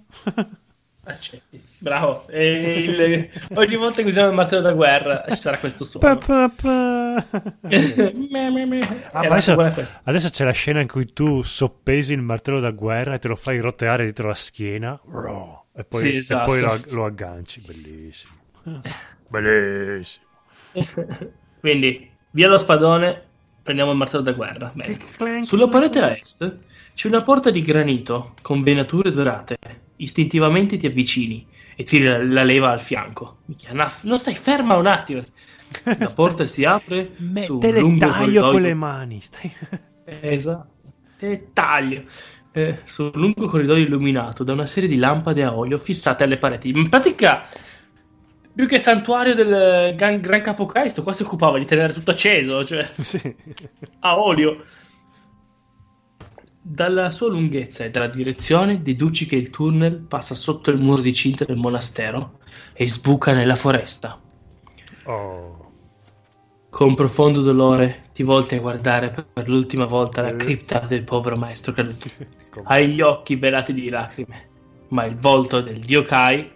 Accetti. 1.04 1.60
Bravo. 1.78 2.26
Il... 2.30 3.28
Ogni 3.54 3.76
volta 3.76 4.02
che 4.02 4.08
usiamo 4.08 4.28
il 4.28 4.34
martello 4.34 4.62
da 4.62 4.72
guerra 4.72 5.24
ci 5.28 5.36
sarà 5.36 5.58
questo 5.58 5.84
suono. 5.84 6.16
Pa, 6.16 6.24
pa, 6.24 6.48
pa. 6.48 7.16
ah, 9.10 9.20
adesso, 9.20 9.58
adesso, 10.04 10.30
c'è 10.30 10.44
la 10.44 10.52
scena 10.52 10.80
in 10.80 10.86
cui 10.86 11.12
tu 11.12 11.42
soppesi 11.42 12.12
il 12.12 12.22
martello 12.22 12.60
da 12.60 12.70
guerra 12.70 13.14
e 13.14 13.18
te 13.18 13.26
lo 13.28 13.36
fai 13.36 13.58
roteare 13.58 14.04
dietro 14.04 14.28
la 14.28 14.34
schiena. 14.34 14.98
E 15.74 15.84
poi, 15.84 16.00
sì, 16.00 16.16
esatto. 16.16 16.42
e 16.42 16.44
poi 16.44 16.60
lo, 16.60 16.80
lo, 16.94 17.04
agganci. 17.04 17.60
Bellissimo. 17.60 18.32
Bellissimo. 19.28 20.30
Quindi, 21.60 22.10
via 22.30 22.48
lo 22.48 22.58
spadone, 22.58 23.22
prendiamo 23.62 23.92
il 23.92 23.96
martello 23.96 24.22
da 24.22 24.32
guerra. 24.32 24.72
Sulla 25.42 25.68
parete 25.68 25.98
a 26.00 26.16
est 26.16 26.58
c'è 26.94 27.08
una 27.08 27.22
porta 27.22 27.50
di 27.50 27.62
granito 27.62 28.34
con 28.42 28.62
venature 28.62 29.10
dorate. 29.10 29.58
Istintivamente 29.96 30.76
ti 30.76 30.86
avvicini 30.86 31.46
e 31.76 31.84
tiri 31.84 32.04
la, 32.04 32.22
la 32.22 32.42
leva 32.42 32.70
al 32.70 32.80
fianco. 32.80 33.38
Naf, 33.70 34.04
non 34.04 34.18
stai 34.18 34.34
ferma 34.34 34.76
un 34.76 34.86
attimo. 34.86 35.20
La 35.84 36.10
porta 36.14 36.46
si 36.46 36.64
apre 36.64 37.12
su 37.36 37.58
te 37.58 37.72
le 37.72 37.96
taglio 37.96 38.50
con 38.50 38.60
le 38.60 38.74
mani. 38.74 39.20
Stai... 39.20 39.52
esatto. 40.04 40.70
Te 41.18 41.28
le 41.28 41.48
taglio. 41.52 42.04
Eh, 42.54 42.80
su 42.84 43.04
un 43.04 43.12
lungo 43.14 43.46
corridoio 43.46 43.84
illuminato 43.84 44.44
da 44.44 44.52
una 44.52 44.66
serie 44.66 44.88
di 44.88 44.96
lampade 44.96 45.42
a 45.42 45.56
olio 45.56 45.78
fissate 45.78 46.24
alle 46.24 46.36
pareti. 46.36 46.68
In 46.68 46.88
pratica, 46.90 47.46
più 48.54 48.66
che 48.66 48.78
santuario 48.78 49.34
del 49.34 49.94
Gran, 49.94 50.20
Gran 50.20 50.42
Capokai, 50.42 50.90
sto 50.90 51.02
qua 51.02 51.12
si 51.12 51.22
occupava 51.22 51.58
di 51.58 51.64
tenere 51.64 51.92
tutto 51.92 52.10
acceso, 52.10 52.64
cioè 52.64 52.88
sì. 53.00 53.34
a 54.00 54.18
olio. 54.18 54.64
Dalla 56.64 57.10
sua 57.10 57.28
lunghezza 57.28 57.84
e 57.84 57.90
dalla 57.90 58.06
direzione 58.06 58.82
deduci 58.82 59.26
che 59.26 59.34
il 59.34 59.50
tunnel 59.50 59.98
passa 59.98 60.34
sotto 60.34 60.70
il 60.70 60.80
muro 60.80 61.02
di 61.02 61.12
cinta 61.12 61.44
del 61.44 61.56
monastero 61.56 62.38
e 62.72 62.86
sbuca 62.86 63.32
nella 63.32 63.56
foresta. 63.56 64.20
Oh. 65.04 65.72
Con 66.70 66.94
profondo 66.94 67.40
dolore 67.40 68.04
ti 68.12 68.22
volti 68.22 68.54
a 68.54 68.60
guardare 68.60 69.26
per 69.32 69.48
l'ultima 69.48 69.86
volta 69.86 70.22
la 70.22 70.36
cripta 70.36 70.78
del 70.80 71.02
povero 71.02 71.36
maestro 71.36 71.72
caduto. 71.72 72.08
Hai 72.62 72.90
gli 72.90 73.00
occhi 73.00 73.34
velati 73.34 73.72
di 73.72 73.88
lacrime 73.88 74.50
ma 74.92 75.04
il 75.04 75.16
volto 75.16 75.60
del 75.60 75.80
dio 75.80 76.02
Kai, 76.04 76.50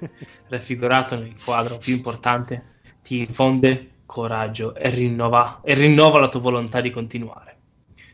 raffigurato 0.50 1.16
nel 1.16 1.34
quadro 1.42 1.78
più 1.78 1.94
importante, 1.94 2.80
ti 3.02 3.18
infonde 3.18 3.90
coraggio 4.04 4.74
e 4.74 4.90
rinnova, 4.90 5.60
e 5.64 5.74
rinnova 5.74 6.18
la 6.18 6.28
tua 6.28 6.40
volontà 6.40 6.80
di 6.80 6.90
continuare. 6.90 7.48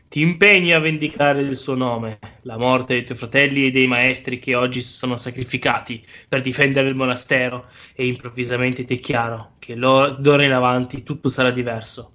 Ti 0.07 0.21
impegni 0.21 0.71
a 0.71 0.79
vendicare 0.79 1.41
il 1.41 1.55
suo 1.55 1.75
nome, 1.75 2.19
la 2.43 2.57
morte 2.57 2.93
dei 2.93 3.03
tuoi 3.03 3.17
fratelli 3.17 3.65
e 3.65 3.71
dei 3.71 3.87
maestri 3.87 4.39
che 4.39 4.55
oggi 4.55 4.81
si 4.81 4.93
sono 4.93 5.17
sacrificati 5.17 6.01
per 6.29 6.39
difendere 6.39 6.87
il 6.87 6.95
monastero 6.95 7.67
e 7.93 8.07
improvvisamente 8.07 8.85
ti 8.85 8.95
è 8.95 8.99
chiaro 9.01 9.55
che 9.59 9.75
d'ora 9.75 10.43
in 10.45 10.53
avanti 10.53 11.03
tutto 11.03 11.27
sarà 11.27 11.51
diverso. 11.51 12.13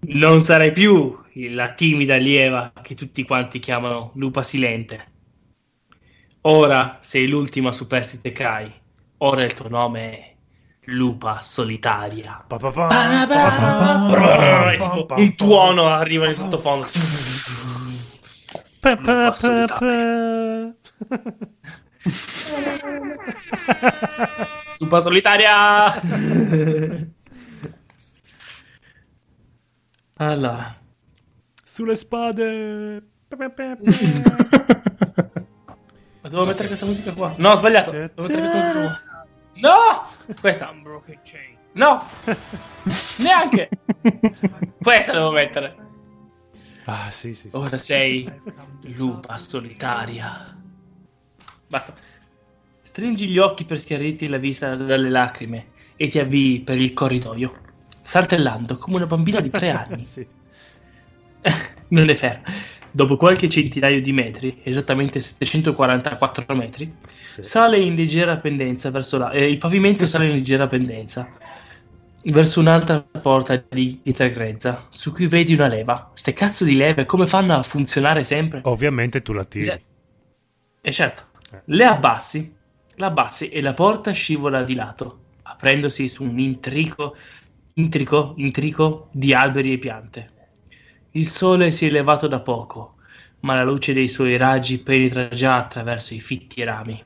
Non 0.00 0.40
sarai 0.40 0.72
più 0.72 1.16
la 1.34 1.74
timida 1.74 2.14
allieva 2.14 2.72
che 2.82 2.94
tutti 2.94 3.22
quanti 3.24 3.60
chiamano 3.60 4.10
lupa 4.14 4.42
silente. 4.42 5.06
Ora 6.42 6.98
sei 7.02 7.28
l'ultima 7.28 7.70
superstite 7.70 8.32
Kai. 8.32 8.79
Ora 9.22 9.44
il 9.44 9.52
tuo 9.52 9.68
nome 9.68 10.12
è 10.12 10.34
lupa 10.84 11.42
solitaria. 11.42 12.42
Un 15.18 15.34
tuono 15.36 15.88
arriva 15.88 16.26
in 16.26 16.34
sottofondo. 16.34 16.86
Lupa 18.80 19.34
solitaria. 19.34 20.74
lupa 24.78 25.00
solitaria. 25.00 26.00
Allora. 30.16 30.76
Sulle 31.62 31.96
spade. 31.96 33.02
Ma 36.22 36.28
devo 36.28 36.46
mettere 36.46 36.68
questa 36.68 36.86
musica 36.86 37.12
qua? 37.12 37.34
No, 37.36 37.50
ho 37.50 37.56
sbagliato. 37.56 37.90
Devo 37.90 38.12
mettere 38.16 38.40
questa 38.40 38.56
musica 38.56 38.80
qua. 38.80 39.09
No! 39.60 40.06
Questa. 40.40 40.74
No! 41.72 42.04
Neanche! 43.18 43.68
Questa 44.80 45.12
devo 45.12 45.30
mettere. 45.30 45.76
Ah, 46.84 47.10
sì, 47.10 47.34
sì, 47.34 47.50
sì. 47.50 47.56
Ora 47.56 47.78
sei 47.78 48.30
lupa 48.96 49.36
solitaria. 49.38 50.56
Basta. 51.68 51.94
Stringi 52.80 53.28
gli 53.28 53.38
occhi 53.38 53.64
per 53.64 53.78
schiarirti 53.78 54.26
la 54.26 54.38
vista 54.38 54.74
dalle 54.74 55.08
lacrime 55.08 55.68
e 55.96 56.08
ti 56.08 56.18
avvii 56.18 56.60
per 56.60 56.78
il 56.78 56.92
corridoio, 56.92 57.60
saltellando 58.00 58.78
come 58.78 58.96
una 58.96 59.06
bambina 59.06 59.40
di 59.40 59.50
tre 59.50 59.70
anni. 59.70 60.04
sì. 60.04 60.26
non 61.88 62.08
è 62.08 62.14
fermo. 62.14 62.42
Dopo 62.92 63.16
qualche 63.16 63.48
centinaio 63.48 64.00
di 64.00 64.12
metri, 64.12 64.60
esattamente 64.62 65.20
744 65.20 66.56
metri, 66.56 66.92
sì. 67.34 67.42
sale 67.42 67.78
in 67.78 67.94
leggera 67.94 68.36
pendenza 68.38 68.90
verso 68.90 69.18
la... 69.18 69.30
Eh, 69.30 69.48
il 69.48 69.58
pavimento 69.58 70.06
sale 70.06 70.26
in 70.26 70.32
leggera 70.32 70.66
pendenza 70.66 71.30
verso 72.24 72.60
un'altra 72.60 73.00
porta 73.00 73.62
di 73.68 73.98
pietra 74.02 74.28
grezza, 74.28 74.86
su 74.90 75.12
cui 75.12 75.26
vedi 75.26 75.54
una 75.54 75.68
leva. 75.68 76.10
Ste 76.14 76.32
cazzo 76.32 76.64
di 76.64 76.76
leve, 76.76 77.06
come 77.06 77.26
fanno 77.26 77.54
a 77.54 77.62
funzionare 77.62 78.24
sempre? 78.24 78.60
Ovviamente 78.64 79.22
tu 79.22 79.32
la 79.32 79.44
tiri. 79.44 79.66
Le... 79.66 79.82
Eh 80.82 80.92
certo. 80.92 81.24
Eh. 81.52 81.60
Le 81.64 81.84
abbassi, 81.84 82.54
la 82.96 83.06
abbassi 83.06 83.48
e 83.48 83.62
la 83.62 83.72
porta 83.72 84.10
scivola 84.12 84.62
di 84.62 84.74
lato, 84.74 85.20
aprendosi 85.42 86.08
su 86.08 86.24
un 86.24 86.38
intrico, 86.38 87.16
intrico, 87.74 88.34
intrico 88.36 89.08
di 89.12 89.32
alberi 89.32 89.72
e 89.72 89.78
piante. 89.78 90.28
Il 91.12 91.26
sole 91.26 91.72
si 91.72 91.86
è 91.86 91.88
elevato 91.88 92.28
da 92.28 92.40
poco, 92.40 92.94
ma 93.40 93.54
la 93.54 93.64
luce 93.64 93.92
dei 93.92 94.08
suoi 94.08 94.36
raggi 94.36 94.78
penetra 94.78 95.28
già 95.28 95.56
attraverso 95.56 96.14
i 96.14 96.20
fitti 96.20 96.62
rami. 96.62 97.02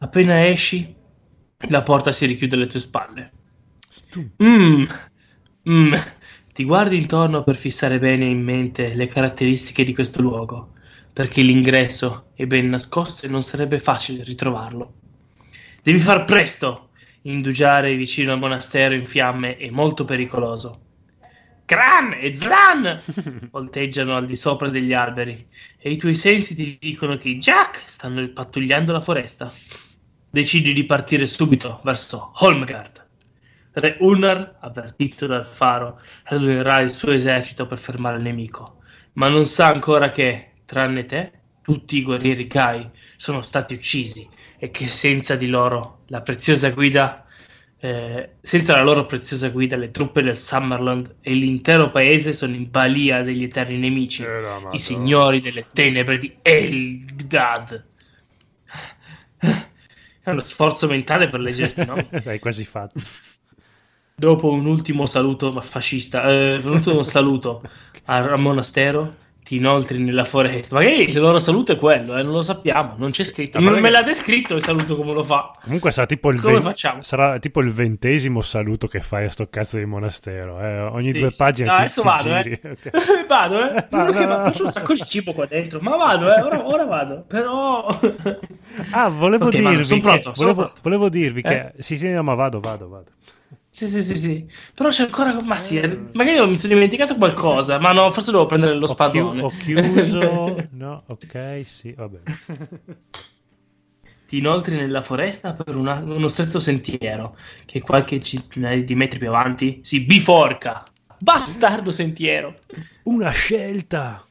Appena 0.00 0.46
esci, 0.46 0.94
la 1.68 1.82
porta 1.82 2.12
si 2.12 2.26
richiude 2.26 2.56
alle 2.56 2.66
tue 2.66 2.80
spalle. 2.80 3.32
Mm, 4.42 4.84
mm. 5.68 5.94
Ti 6.52 6.64
guardi 6.64 6.96
intorno 6.96 7.44
per 7.44 7.56
fissare 7.56 7.98
bene 7.98 8.26
in 8.26 8.42
mente 8.42 8.94
le 8.94 9.06
caratteristiche 9.06 9.84
di 9.84 9.94
questo 9.94 10.20
luogo, 10.20 10.74
perché 11.12 11.40
l'ingresso 11.42 12.30
è 12.34 12.46
ben 12.46 12.68
nascosto 12.68 13.26
e 13.26 13.28
non 13.28 13.42
sarebbe 13.42 13.78
facile 13.78 14.22
ritrovarlo. 14.22 14.92
Devi 15.82 15.98
far 15.98 16.24
presto! 16.24 16.90
Indugiare 17.22 17.96
vicino 17.96 18.32
al 18.32 18.38
monastero 18.38 18.94
in 18.94 19.06
fiamme 19.06 19.56
è 19.56 19.70
molto 19.70 20.04
pericoloso. 20.04 20.87
Cran 21.68 22.16
e 22.18 22.34
Zran 22.34 22.98
volteggiano 23.52 24.16
al 24.16 24.24
di 24.24 24.36
sopra 24.36 24.70
degli 24.70 24.94
alberi 24.94 25.46
e 25.76 25.90
i 25.90 25.98
tuoi 25.98 26.14
sensi 26.14 26.54
ti 26.54 26.78
dicono 26.80 27.18
che 27.18 27.28
i 27.28 27.36
Jack 27.36 27.82
stanno 27.84 28.26
pattugliando 28.26 28.90
la 28.90 29.00
foresta. 29.00 29.52
Decidi 30.30 30.72
di 30.72 30.86
partire 30.86 31.26
subito 31.26 31.82
verso 31.84 32.32
Holmgard. 32.36 33.06
Re 33.72 33.98
Unnar, 34.00 34.56
avvertito 34.60 35.26
dal 35.26 35.44
faro, 35.44 36.00
radunnerà 36.24 36.80
il 36.80 36.88
suo 36.88 37.12
esercito 37.12 37.66
per 37.66 37.76
fermare 37.76 38.16
il 38.16 38.22
nemico, 38.22 38.78
ma 39.12 39.28
non 39.28 39.44
sa 39.44 39.66
ancora 39.66 40.08
che, 40.08 40.52
tranne 40.64 41.04
te, 41.04 41.32
tutti 41.60 41.98
i 41.98 42.02
guerrieri 42.02 42.46
Kai 42.46 42.88
sono 43.16 43.42
stati 43.42 43.74
uccisi 43.74 44.26
e 44.56 44.70
che 44.70 44.88
senza 44.88 45.36
di 45.36 45.48
loro 45.48 46.04
la 46.06 46.22
preziosa 46.22 46.70
guida 46.70 47.26
eh, 47.80 48.30
senza 48.40 48.74
la 48.74 48.82
loro 48.82 49.06
preziosa 49.06 49.50
guida, 49.50 49.76
le 49.76 49.92
truppe 49.92 50.22
del 50.22 50.36
Summerland 50.36 51.16
e 51.20 51.32
l'intero 51.32 51.90
paese 51.90 52.32
sono 52.32 52.54
in 52.54 52.68
balia 52.70 53.22
degli 53.22 53.44
eterni 53.44 53.78
nemici, 53.78 54.24
eh, 54.24 54.40
no, 54.40 54.70
i 54.72 54.78
signori 54.78 55.40
delle 55.40 55.64
tenebre 55.72 56.18
di 56.18 56.36
Elgdad. 56.42 57.84
È 59.38 60.30
uno 60.30 60.42
sforzo 60.42 60.88
mentale 60.88 61.28
per 61.28 61.40
leggersi, 61.40 61.84
no? 61.84 61.94
Hai 62.24 62.40
quasi 62.40 62.64
fatto. 62.64 63.00
Dopo 64.14 64.50
un 64.50 64.66
ultimo 64.66 65.06
saluto 65.06 65.58
fascista, 65.60 66.28
eh, 66.28 66.56
un 66.56 66.72
ultimo 66.72 67.04
saluto 67.04 67.62
al 68.06 68.38
monastero, 68.40 69.14
ti 69.48 69.56
inoltri 69.56 69.98
nella 69.98 70.24
foresta. 70.24 70.74
Magari 70.74 71.08
il 71.08 71.18
loro 71.18 71.40
saluto 71.40 71.72
è 71.72 71.76
quello, 71.76 72.14
eh, 72.18 72.22
non 72.22 72.34
lo 72.34 72.42
sappiamo, 72.42 72.96
non 72.98 73.12
c'è 73.12 73.24
scritto. 73.24 73.58
Non 73.58 73.80
me 73.80 73.88
l'ha 73.88 74.02
descritto 74.02 74.54
il 74.54 74.62
saluto 74.62 74.94
come 74.94 75.14
lo 75.14 75.22
fa. 75.22 75.56
Comunque 75.62 75.90
sarà 75.90 76.06
tipo 76.06 76.28
il, 76.28 76.38
ve- 76.38 76.74
sarà 77.00 77.38
tipo 77.38 77.60
il 77.60 77.70
ventesimo 77.72 78.42
saluto 78.42 78.88
che 78.88 79.00
fai 79.00 79.24
a 79.24 79.30
sto 79.30 79.48
cazzo 79.48 79.78
di 79.78 79.86
monastero. 79.86 80.60
Eh. 80.60 80.80
Ogni 80.80 81.12
sì, 81.12 81.20
due 81.20 81.30
pagine. 81.34 81.68
No, 81.68 81.76
adesso 81.76 82.02
vado, 82.04 82.36
eh. 82.36 82.60
okay. 82.62 83.26
vado, 83.26 83.74
eh. 83.74 83.86
Che 83.88 84.26
no. 84.26 84.44
faccio 84.44 84.64
un 84.64 84.70
sacco 84.70 84.92
di 84.92 85.02
cibo 85.06 85.32
qua 85.32 85.46
dentro. 85.46 85.80
Ma 85.80 85.96
vado, 85.96 86.26
eh. 86.26 86.42
Ora, 86.42 86.66
ora 86.66 86.84
vado. 86.84 87.24
Però. 87.26 87.86
ah, 88.90 89.08
volevo 89.08 89.46
okay, 89.46 89.62
dirvi. 89.62 90.00
Pronto, 90.00 90.32
che, 90.32 90.42
volevo, 90.42 90.72
volevo, 90.82 91.08
dirvi 91.08 91.40
che. 91.40 91.72
Eh? 91.74 91.82
Sì, 91.82 91.96
sì, 91.96 92.10
no, 92.10 92.22
ma 92.22 92.34
vado, 92.34 92.60
vado, 92.60 92.86
vado. 92.86 93.10
Sì, 93.78 93.86
sì, 93.86 94.02
sì, 94.02 94.16
sì. 94.16 94.46
Però 94.74 94.88
c'è 94.88 95.04
ancora. 95.04 95.40
Ma 95.40 95.56
sì, 95.56 95.78
eh. 95.78 96.00
magari 96.14 96.44
mi 96.48 96.56
sono 96.56 96.74
dimenticato 96.74 97.14
qualcosa. 97.14 97.78
Ma 97.78 97.92
no, 97.92 98.10
forse 98.10 98.32
devo 98.32 98.44
prendere 98.44 98.74
lo 98.74 98.88
spadone. 98.88 99.40
Ho, 99.40 99.50
chi- 99.50 99.72
ho 99.72 99.80
chiuso. 99.80 100.68
no, 100.74 101.04
ok, 101.06 101.62
sì, 101.64 101.92
vabbè. 101.92 102.18
Ti 104.26 104.36
inoltri 104.36 104.74
nella 104.74 105.00
foresta 105.00 105.54
per 105.54 105.76
una, 105.76 106.00
uno 106.00 106.26
stretto 106.26 106.58
sentiero 106.58 107.36
che 107.66 107.80
qualche 107.80 108.18
centinaia 108.18 108.82
di 108.82 108.94
metri 108.96 109.20
più 109.20 109.28
avanti 109.28 109.78
si 109.84 110.00
biforca. 110.00 110.82
Bastardo 111.20 111.92
sentiero. 111.92 112.56
Una 113.04 113.30
scelta. 113.30 114.26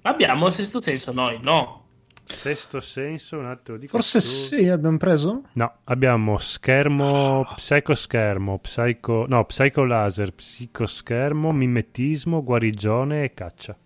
Abbiamo 0.00 0.46
il 0.46 0.52
sesto 0.54 0.80
senso 0.80 1.12
noi, 1.12 1.38
no? 1.42 1.85
Sesto 2.28 2.80
senso, 2.80 3.38
un 3.38 3.46
attimo 3.46 3.78
di 3.78 3.86
Forse 3.86 4.20
tu. 4.20 4.26
sì, 4.26 4.68
abbiamo 4.68 4.96
preso? 4.98 5.42
No, 5.52 5.78
abbiamo 5.84 6.38
schermo, 6.38 7.44
psicoschermo, 7.54 8.58
psico, 8.58 9.26
no, 9.28 9.44
psico 9.44 9.84
laser, 9.84 10.32
psicoschermo, 10.32 11.52
mimetismo, 11.52 12.42
guarigione 12.42 13.24
e 13.24 13.32
caccia. 13.32 13.76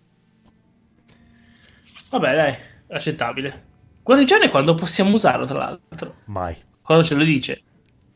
Vabbè, 2.09 2.35
dai, 2.35 2.55
accettabile. 2.89 3.65
Guarigione 4.03 4.49
quando 4.49 4.75
possiamo 4.75 5.13
usarlo, 5.13 5.45
tra 5.45 5.57
l'altro? 5.57 6.15
Mai. 6.25 6.57
Quando 6.81 7.03
ce 7.03 7.15
lo 7.15 7.23
dice? 7.23 7.61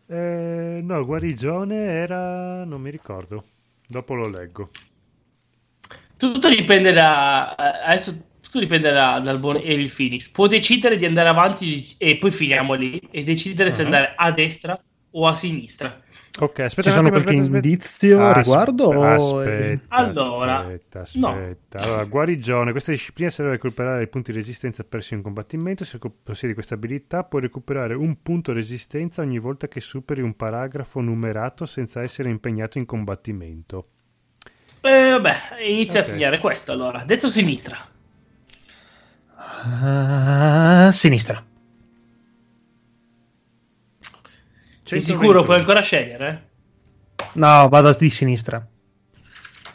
Eh, 0.07 0.79
no, 0.83 1.05
guarigione 1.05 1.75
era... 1.75 2.63
non 2.65 2.81
mi 2.81 2.89
ricordo. 2.89 3.45
Dopo 3.87 4.15
lo 4.15 4.27
leggo. 4.27 4.69
Tutto 6.17 6.49
dipende 6.49 6.91
da... 6.91 7.55
Adesso 7.55 8.17
tutto 8.55 8.59
dipende 8.59 8.91
da, 8.91 9.19
dal 9.19 9.39
buon 9.39 9.57
Evil 9.57 9.91
Phoenix. 9.93 10.29
Può 10.29 10.47
decidere 10.47 10.97
di 10.97 11.05
andare 11.05 11.27
avanti 11.29 11.93
e 11.97 12.17
poi 12.17 12.31
finiamo 12.31 12.73
lì 12.73 13.01
e 13.11 13.23
decidere 13.23 13.69
uh-huh. 13.69 13.75
se 13.75 13.83
andare 13.83 14.13
a 14.15 14.31
destra 14.31 14.81
o 15.11 15.27
a 15.27 15.33
sinistra. 15.33 16.01
Ok, 16.37 16.59
aspetta, 16.59 16.89
Ci 16.89 16.95
sono 16.95 17.09
qualche 17.09 17.29
aspetta, 17.29 17.55
indizio 17.55 18.21
a 18.21 18.33
riguardo? 18.33 18.89
Aspetta, 19.01 19.95
allora, 19.95 20.57
allora, 20.57 20.57
aspetta. 20.57 21.03
No. 21.13 21.55
Allora, 21.75 22.03
guarigione. 22.03 22.71
Questa 22.71 22.91
disciplina 22.91 23.29
serve 23.29 23.51
a 23.51 23.53
recuperare 23.53 24.03
i 24.03 24.07
punti 24.09 24.31
di 24.31 24.37
resistenza 24.37 24.83
persi 24.83 25.13
in 25.13 25.21
combattimento. 25.21 25.85
Se 25.85 25.97
possiedi 26.23 26.53
questa 26.53 26.75
abilità, 26.75 27.23
puoi 27.23 27.41
recuperare 27.41 27.93
un 27.93 28.21
punto 28.21 28.51
resistenza 28.51 29.21
ogni 29.21 29.39
volta 29.39 29.69
che 29.69 29.79
superi 29.79 30.21
un 30.21 30.35
paragrafo 30.35 30.99
numerato 30.99 31.65
senza 31.65 32.01
essere 32.01 32.29
impegnato 32.29 32.77
in 32.77 32.85
combattimento. 32.85 33.87
Eh, 34.81 35.09
vabbè, 35.11 35.35
inizia 35.65 35.99
okay. 35.99 36.09
a 36.09 36.13
segnare 36.13 36.39
questo 36.39 36.73
allora. 36.73 37.03
Destra 37.05 37.29
sinistra? 39.45 40.87
Uh, 40.87 40.91
sinistra. 40.91 41.45
Sei 44.83 45.01
sicuro 45.01 45.43
puoi 45.43 45.57
ancora 45.57 45.81
scegliere? 45.81 46.49
No, 47.33 47.67
vado 47.69 47.91
di 47.97 48.09
sinistra. 48.09 48.65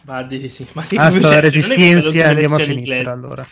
Va 0.03 0.23
di 0.23 0.49
sì. 0.49 0.67
Ma 0.73 0.83
sì, 0.83 0.97
Basta 0.97 1.29
la 1.29 1.41
resistenza 1.41 2.29
andiamo 2.29 2.57
a 2.57 2.61
sinistra 2.61 2.97
inglese. 2.97 3.11
allora. 3.11 3.47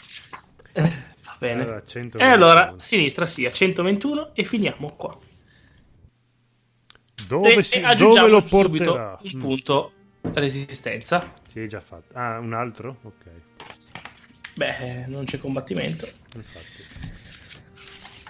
Va 0.72 1.36
bene. 1.38 1.62
Allora, 1.62 1.82
e 2.16 2.24
allora, 2.24 2.74
sinistra 2.78 3.26
sì, 3.26 3.44
a 3.44 3.52
121 3.52 4.34
e 4.34 4.44
finiamo 4.44 4.94
qua. 4.94 5.18
Dove, 7.26 7.54
e, 7.54 7.62
si, 7.62 7.80
e 7.80 7.94
dove 7.96 8.28
lo 8.28 8.42
porterà? 8.42 9.18
Il 9.22 9.36
punto 9.36 9.92
resistenza. 10.32 11.34
Sì, 11.48 11.66
già 11.66 11.80
fatto. 11.80 12.14
Ah, 12.14 12.38
un 12.38 12.54
altro? 12.54 12.98
Ok. 13.02 13.24
Beh, 14.58 15.04
non 15.06 15.24
c'è 15.24 15.38
combattimento. 15.38 16.08
Infatti. 16.34 16.66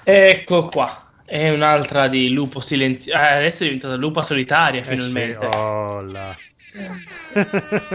Ecco 0.05 0.69
qua. 0.69 1.11
È 1.25 1.49
un'altra 1.49 2.09
di 2.09 2.29
lupo 2.29 2.61
silenzioso. 2.61 3.17
Ah, 3.17 3.37
adesso 3.37 3.63
è 3.63 3.67
diventata 3.67 3.97
lupa 3.97 4.23
solitaria, 4.23 4.83
eh 4.83 4.85
finalmente. 4.85 5.49
Sì, 5.51 5.57
oh 5.57 6.37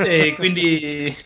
e 0.03 0.33
quindi... 0.33 1.15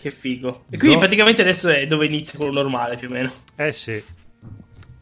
che 0.00 0.10
figo. 0.12 0.66
E 0.70 0.76
quindi 0.76 0.94
no. 0.94 0.98
praticamente 0.98 1.42
adesso 1.42 1.68
è 1.68 1.88
dove 1.88 2.06
inizia 2.06 2.38
quello 2.38 2.52
normale, 2.52 2.96
più 2.96 3.08
o 3.08 3.10
meno. 3.10 3.32
Eh 3.56 3.72
sì. 3.72 4.00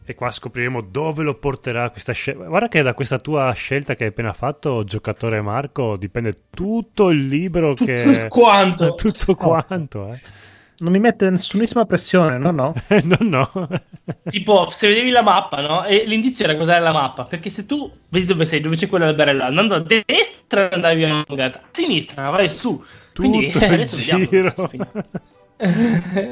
E 0.05 0.15
qua 0.15 0.31
scopriremo 0.31 0.81
dove 0.81 1.23
lo 1.23 1.35
porterà 1.35 1.89
questa 1.89 2.13
scelta. 2.13 2.45
Guarda 2.45 2.67
che 2.67 2.81
da 2.81 2.93
questa 2.93 3.19
tua 3.19 3.51
scelta 3.53 3.95
che 3.95 4.03
hai 4.03 4.09
appena 4.09 4.33
fatto, 4.33 4.83
giocatore 4.83 5.41
Marco, 5.41 5.95
dipende 5.97 6.43
tutto 6.49 7.09
il 7.09 7.27
libro 7.27 7.73
tutto 7.73 7.91
che... 7.91 8.01
Tutto 8.03 8.27
quanto. 8.27 8.95
Tutto 8.95 9.35
quanto, 9.35 10.11
eh 10.11 10.41
non 10.83 10.91
mi 10.91 10.99
mette 10.99 11.29
nessunissima 11.29 11.85
pressione, 11.85 12.37
no, 12.37 12.51
no. 12.51 12.73
no, 13.03 13.17
no. 13.19 13.69
tipo, 14.29 14.67
se 14.69 14.87
vedevi 14.87 15.11
la 15.11 15.21
mappa, 15.21 15.61
no? 15.61 15.85
E 15.85 16.03
l'indizio 16.05 16.43
era 16.45 16.55
guardare 16.55 16.81
la 16.81 16.91
mappa, 16.91 17.23
perché 17.23 17.49
se 17.49 17.65
tu 17.65 17.89
vedi 18.09 18.25
dove 18.25 18.45
sei, 18.45 18.59
dove 18.59 18.75
c'è 18.75 18.87
quell'alberello, 18.87 19.43
andando 19.43 19.75
a 19.75 19.79
destra 19.79 20.69
andavi 20.69 21.05
a 21.05 21.23
a 21.25 21.61
sinistra 21.71 22.29
vai 22.29 22.49
su. 22.49 22.83
Tutto 23.13 23.29
Quindi 23.29 23.47
eh, 23.47 23.65
adesso 23.65 23.97
giro. 23.97 24.53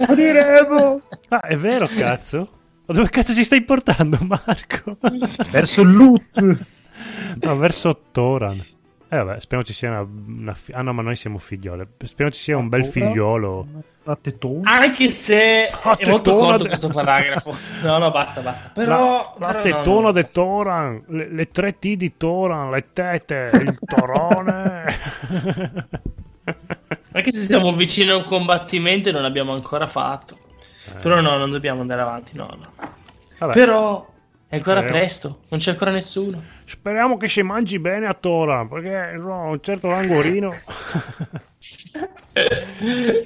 Moriremo. 0.08 1.02
ah, 1.30 1.42
è 1.42 1.56
vero, 1.56 1.88
cazzo. 1.88 2.61
Ma 2.92 2.98
dove 2.98 3.10
cazzo 3.10 3.34
ci 3.34 3.46
stai 3.46 3.64
portando, 3.64 4.18
Marco? 4.28 4.98
verso 5.50 5.82
Lut. 5.84 6.58
No, 7.40 7.56
verso 7.56 7.98
Toran. 8.12 8.64
Eh 9.10 9.18
vabbè, 9.18 9.40
speriamo 9.40 9.64
ci 9.64 9.74
sia 9.74 9.90
una, 9.90 10.08
una 10.28 10.54
fi- 10.54 10.74
Ah 10.74 10.82
no, 10.82 10.94
ma 10.94 11.02
noi 11.02 11.16
siamo 11.16 11.38
figliole. 11.38 11.88
Speriamo 12.04 12.32
ci 12.32 12.42
sia 12.42 12.58
un 12.58 12.70
bel 12.70 12.86
figliolo. 12.86 13.68
Anche 14.64 15.10
se 15.10 15.70
la 15.84 15.96
è 15.96 16.10
molto 16.10 16.36
corto 16.36 16.64
de... 16.64 16.70
questo 16.70 16.90
paragrafo. 16.90 17.56
No, 17.82 17.98
no, 17.98 18.12
basta, 18.12 18.42
basta. 18.42 18.70
Però... 18.74 19.34
La, 19.40 19.48
la 19.48 19.48
però 19.48 19.62
tetona 19.62 20.00
no, 20.00 20.02
no. 20.02 20.12
di 20.12 20.28
Toran, 20.30 21.04
le, 21.08 21.32
le, 21.32 21.46
tre 21.50 21.80
T 21.80 21.96
di 21.96 22.18
Toran, 22.18 22.70
le 22.70 22.86
tete, 22.94 23.50
il 23.54 23.80
torone. 23.86 24.86
Anche 27.14 27.32
se 27.32 27.42
siamo 27.42 27.74
vicini 27.74 28.12
a 28.12 28.18
un 28.18 28.26
combattimento 28.26 29.10
e 29.10 29.12
non 29.12 29.22
l'abbiamo 29.24 29.54
ancora 29.54 29.88
fatto. 29.88 30.38
Eh. 30.88 31.00
Però 31.02 31.22
no, 31.22 31.38
non 31.38 31.52
dobbiamo 31.52 31.82
andare 31.82 32.02
avanti, 32.02 32.36
no, 32.36 32.58
no. 32.58 32.72
Vabbè. 33.38 33.54
Però 33.54 34.10
è 34.48 34.56
ancora 34.58 34.80
Speriamo. 34.80 35.00
presto, 35.00 35.40
non 35.50 35.60
c'è 35.60 35.72
ancora 35.72 35.92
nessuno. 35.92 36.44
Speriamo 36.66 37.18
che 37.18 37.28
si 37.28 37.42
mangi 37.42 37.80
bene 37.80 38.08
a 38.08 38.14
Tora, 38.14 38.66
perché 38.66 39.18
no, 39.18 39.50
un 39.50 39.62
certo 39.62 39.88
languorino. 39.88 40.52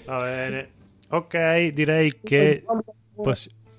Va 0.06 0.20
bene. 0.22 0.70
Ok, 1.10 1.68
direi 1.68 2.20
che 2.22 2.64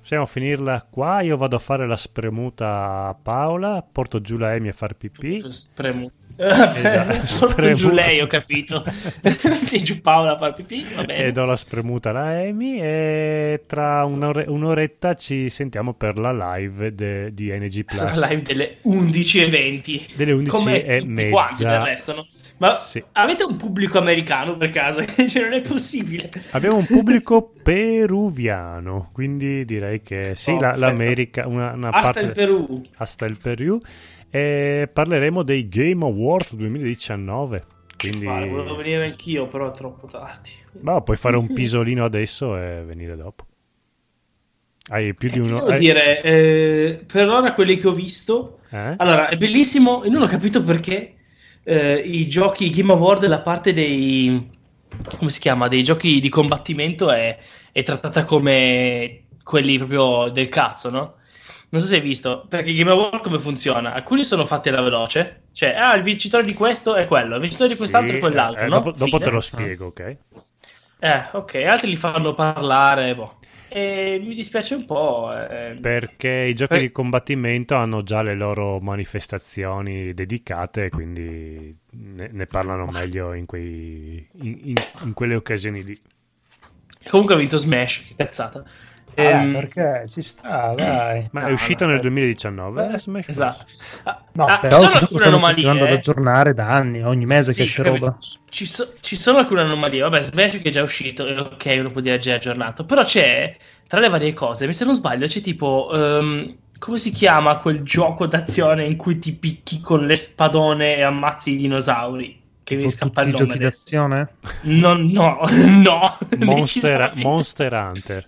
possiamo 0.06 0.24
finirla 0.26 0.86
qua. 0.88 1.20
Io 1.22 1.36
vado 1.36 1.56
a 1.56 1.58
fare 1.58 1.84
la 1.84 1.96
spremuta 1.96 3.08
a 3.08 3.16
Paola, 3.20 3.84
porto 3.90 4.20
giù 4.20 4.36
la 4.38 4.54
Emi 4.54 4.68
a 4.68 4.72
far 4.72 4.94
pipì. 4.94 5.42
Spremuta. 5.50 6.14
Esatto, 6.38 7.72
giù 7.74 7.90
lei, 7.90 8.20
ho 8.20 8.28
capito. 8.28 8.84
e 9.22 9.82
giù 9.82 10.00
Paola 10.00 10.34
a 10.34 10.38
far 10.38 10.54
pipì, 10.54 10.86
va 10.94 11.02
bene. 11.02 11.24
E 11.24 11.32
do 11.32 11.44
la 11.44 11.56
spremuta 11.56 12.10
alla 12.10 12.38
Amy 12.38 12.78
e 12.80 13.62
tra 13.66 14.04
un'ore- 14.04 14.44
un'oretta 14.46 15.14
ci 15.14 15.50
sentiamo 15.50 15.94
per 15.94 16.18
la 16.18 16.54
live 16.54 16.94
de- 16.94 17.34
di 17.34 17.50
NG 17.50 17.84
Plus. 17.84 18.16
La 18.20 18.28
live 18.28 18.42
delle 18.42 18.76
11.20. 18.84 20.14
Delle 20.14 20.32
11 20.32 20.50
Come 20.50 20.84
e 20.84 21.04
mezza. 21.04 21.30
quanti 21.30 21.64
del 21.64 21.80
resto, 21.80 22.14
no? 22.14 22.26
Ma 22.58 22.70
sì. 22.70 23.02
avete 23.12 23.44
un 23.44 23.56
pubblico 23.56 23.98
americano 23.98 24.56
per 24.56 24.70
caso? 24.70 25.04
cioè, 25.28 25.42
non 25.42 25.52
è 25.52 25.60
possibile. 25.60 26.30
Abbiamo 26.52 26.76
un 26.76 26.86
pubblico 26.86 27.52
peruviano, 27.62 29.10
quindi 29.12 29.64
direi 29.64 30.00
che 30.00 30.32
sì, 30.34 30.52
oh, 30.52 30.60
la, 30.60 30.74
l'America, 30.76 31.46
una, 31.46 31.72
una 31.72 31.90
Hasta 31.90 32.12
parte... 32.12 32.20
il 32.20 32.32
Perù. 32.32 32.82
Hasta 32.96 33.26
il 33.26 33.38
Perù 33.40 33.78
e 34.30 34.88
parleremo 34.92 35.42
dei 35.42 35.68
Game 35.68 36.04
Awards 36.04 36.54
2019. 36.56 37.64
Quindi... 37.96 38.24
Guarda, 38.24 38.46
volevo 38.46 38.76
venire 38.76 39.04
anch'io, 39.06 39.46
però 39.48 39.70
è 39.70 39.74
troppo 39.74 40.06
tardi. 40.06 40.50
Ma 40.80 41.00
puoi 41.00 41.16
fare 41.16 41.36
un 41.36 41.52
pisolino 41.54 42.04
adesso 42.04 42.56
e 42.56 42.82
venire 42.84 43.16
dopo. 43.16 43.46
Hai 44.88 45.14
più 45.14 45.30
di 45.30 45.38
eh, 45.38 45.40
uno. 45.40 45.58
Devo 45.58 45.70
hai... 45.70 45.78
dire, 45.78 46.22
eh, 46.22 47.04
per 47.10 47.28
ora 47.28 47.52
quelli 47.54 47.76
che 47.76 47.88
ho 47.88 47.92
visto. 47.92 48.60
Eh? 48.70 48.94
Allora, 48.98 49.28
è 49.28 49.36
bellissimo. 49.36 50.04
E 50.04 50.10
non 50.10 50.22
ho 50.22 50.26
capito 50.26 50.62
perché 50.62 51.15
eh, 51.68 51.98
i 51.98 52.28
giochi 52.28 52.70
Game 52.70 52.92
Award, 52.92 53.26
la 53.26 53.40
parte 53.40 53.72
dei. 53.72 54.48
come 55.18 55.30
si 55.30 55.40
chiama? 55.40 55.66
Dei 55.66 55.82
giochi 55.82 56.20
di 56.20 56.28
combattimento 56.28 57.10
è, 57.10 57.36
è 57.72 57.82
trattata 57.82 58.24
come 58.24 59.24
quelli 59.42 59.76
proprio 59.78 60.30
del 60.30 60.48
cazzo, 60.48 60.90
no? 60.90 61.14
non 61.68 61.80
so 61.80 61.88
se 61.88 61.96
hai 61.96 62.00
visto, 62.00 62.46
perché 62.48 62.72
Game 62.74 62.90
Award 62.90 63.22
come 63.22 63.38
funziona? 63.38 63.92
Alcuni 63.92 64.24
sono 64.24 64.44
fatti 64.44 64.68
alla 64.68 64.82
veloce, 64.82 65.42
cioè, 65.52 65.74
ah, 65.74 65.94
il 65.94 66.02
vincitore 66.02 66.44
di 66.44 66.54
questo 66.54 66.94
è 66.94 67.06
quello, 67.06 67.34
il 67.34 67.40
vincitore 67.40 67.70
di 67.70 67.76
quest'altro 67.76 68.12
sì, 68.12 68.16
è 68.16 68.20
quell'altro, 68.20 68.64
eh, 68.64 68.68
no? 68.68 68.76
dopo, 68.76 68.92
dopo, 68.92 69.18
te 69.18 69.30
lo 69.30 69.40
spiego, 69.40 69.86
ok? 69.86 70.16
Eh, 70.98 71.24
ok, 71.32 71.54
altri 71.56 71.90
li 71.90 71.96
fanno 71.96 72.34
parlare, 72.34 73.14
boh. 73.14 73.38
E 73.68 74.20
mi 74.24 74.34
dispiace 74.34 74.74
un 74.74 74.84
po'. 74.86 75.30
Eh. 75.32 75.76
Perché 75.80 76.30
i 76.30 76.54
giochi 76.54 76.74
per... 76.74 76.80
di 76.80 76.92
combattimento 76.92 77.74
hanno 77.74 78.02
già 78.02 78.22
le 78.22 78.34
loro 78.34 78.80
manifestazioni 78.80 80.14
dedicate, 80.14 80.88
quindi 80.88 81.76
ne, 81.90 82.28
ne 82.32 82.46
parlano 82.46 82.86
meglio 82.86 83.34
in, 83.34 83.44
quei, 83.44 84.26
in, 84.40 84.58
in, 84.62 84.74
in 85.04 85.12
quelle 85.12 85.34
occasioni 85.34 85.84
lì. 85.84 86.00
Comunque 87.08 87.34
ha 87.34 87.38
vinto 87.38 87.56
Smash, 87.56 88.04
che 88.06 88.14
cazzata. 88.16 88.64
Ah, 89.16 89.42
ehm... 89.42 89.52
perché 89.52 90.04
ci 90.08 90.22
sta, 90.22 90.74
dai. 90.76 91.28
Ma 91.32 91.40
no, 91.42 91.46
è 91.48 91.52
uscito 91.52 91.86
no, 91.86 91.92
nel 91.92 92.00
2019. 92.00 92.90
Eh, 92.92 93.24
esatto. 93.26 93.64
Ah, 94.04 94.22
no, 94.32 94.44
ah, 94.44 94.58
però 94.58 94.78
sono 94.78 94.92
alcune 94.92 95.24
anomalie. 95.24 95.62
Stanno 95.62 95.84
ad 95.84 95.90
aggiornare 95.90 96.54
da 96.54 96.68
anni, 96.68 97.02
ogni 97.02 97.24
mese 97.24 97.52
sì, 97.52 97.58
che 97.58 97.64
esce 97.64 97.82
roba. 97.82 98.18
Ci, 98.48 98.66
so, 98.66 98.94
ci, 99.00 99.16
sono 99.16 99.38
alcune 99.38 99.62
anomalie. 99.62 100.02
Vabbè, 100.02 100.20
Smash 100.20 100.60
che 100.60 100.68
è 100.68 100.70
già 100.70 100.82
uscito, 100.82 101.24
ok, 101.24 101.76
uno 101.78 101.90
può 101.90 102.00
dire 102.00 102.18
già 102.18 102.34
aggiornato. 102.34 102.84
Però 102.84 103.02
c'è, 103.02 103.56
tra 103.88 104.00
le 104.00 104.08
varie 104.08 104.34
cose, 104.34 104.70
se 104.72 104.84
non 104.84 104.94
sbaglio, 104.94 105.26
c'è 105.26 105.40
tipo... 105.40 105.88
Um, 105.92 106.56
come 106.78 106.98
si 106.98 107.10
chiama 107.10 107.56
quel 107.56 107.80
gioco 107.82 108.26
d'azione 108.26 108.84
in 108.84 108.96
cui 108.96 109.18
ti 109.18 109.34
picchi 109.34 109.80
con 109.80 110.04
le 110.04 110.14
spadone 110.14 110.96
e 110.96 111.02
ammazzi 111.02 111.52
i 111.52 111.56
dinosauri? 111.56 112.44
Che 112.62 112.76
mi 112.76 112.90
scappa 112.90 113.22
il 113.22 113.28
nome. 113.28 113.46
Giochi 113.46 113.58
d'azione? 113.58 114.28
No, 114.62 114.94
no, 114.94 115.38
no. 115.48 116.18
Monster, 116.38 117.12
Monster 117.14 117.72
Hunter. 117.72 118.26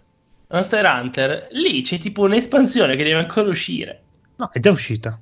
Monster 0.51 0.85
Hunter, 0.85 1.49
lì 1.53 1.83
c'è 1.83 1.99
tipo 1.99 2.23
un'espansione 2.23 2.97
che 2.97 3.05
deve 3.05 3.21
ancora 3.21 3.49
uscire. 3.49 4.03
No, 4.37 4.51
è 4.53 4.61
già 4.61 4.71
uscita. 4.71 5.21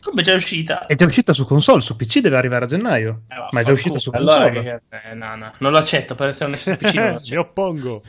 Come 0.00 0.20
è 0.20 0.24
già 0.24 0.34
uscita? 0.34 0.86
È 0.86 0.94
già 0.94 1.04
uscita 1.04 1.32
su 1.32 1.44
console, 1.44 1.80
su 1.80 1.96
PC 1.96 2.20
deve 2.20 2.36
arrivare 2.36 2.64
a 2.64 2.68
gennaio. 2.68 3.22
Eh, 3.28 3.48
ma 3.50 3.60
è 3.60 3.64
già 3.64 3.72
uscita 3.72 3.98
su 3.98 4.10
console. 4.10 4.58
Allora, 4.58 4.80
eh, 4.88 5.14
no, 5.14 5.36
no, 5.36 5.52
non 5.58 5.72
lo 5.72 5.78
accetto, 5.78 6.14
per 6.14 6.28
essere 6.28 6.50
un 6.50 6.56
PC 6.56 6.94
non 6.94 7.12
lo 7.12 7.20
Mi 7.28 7.36
oppongo. 7.36 8.02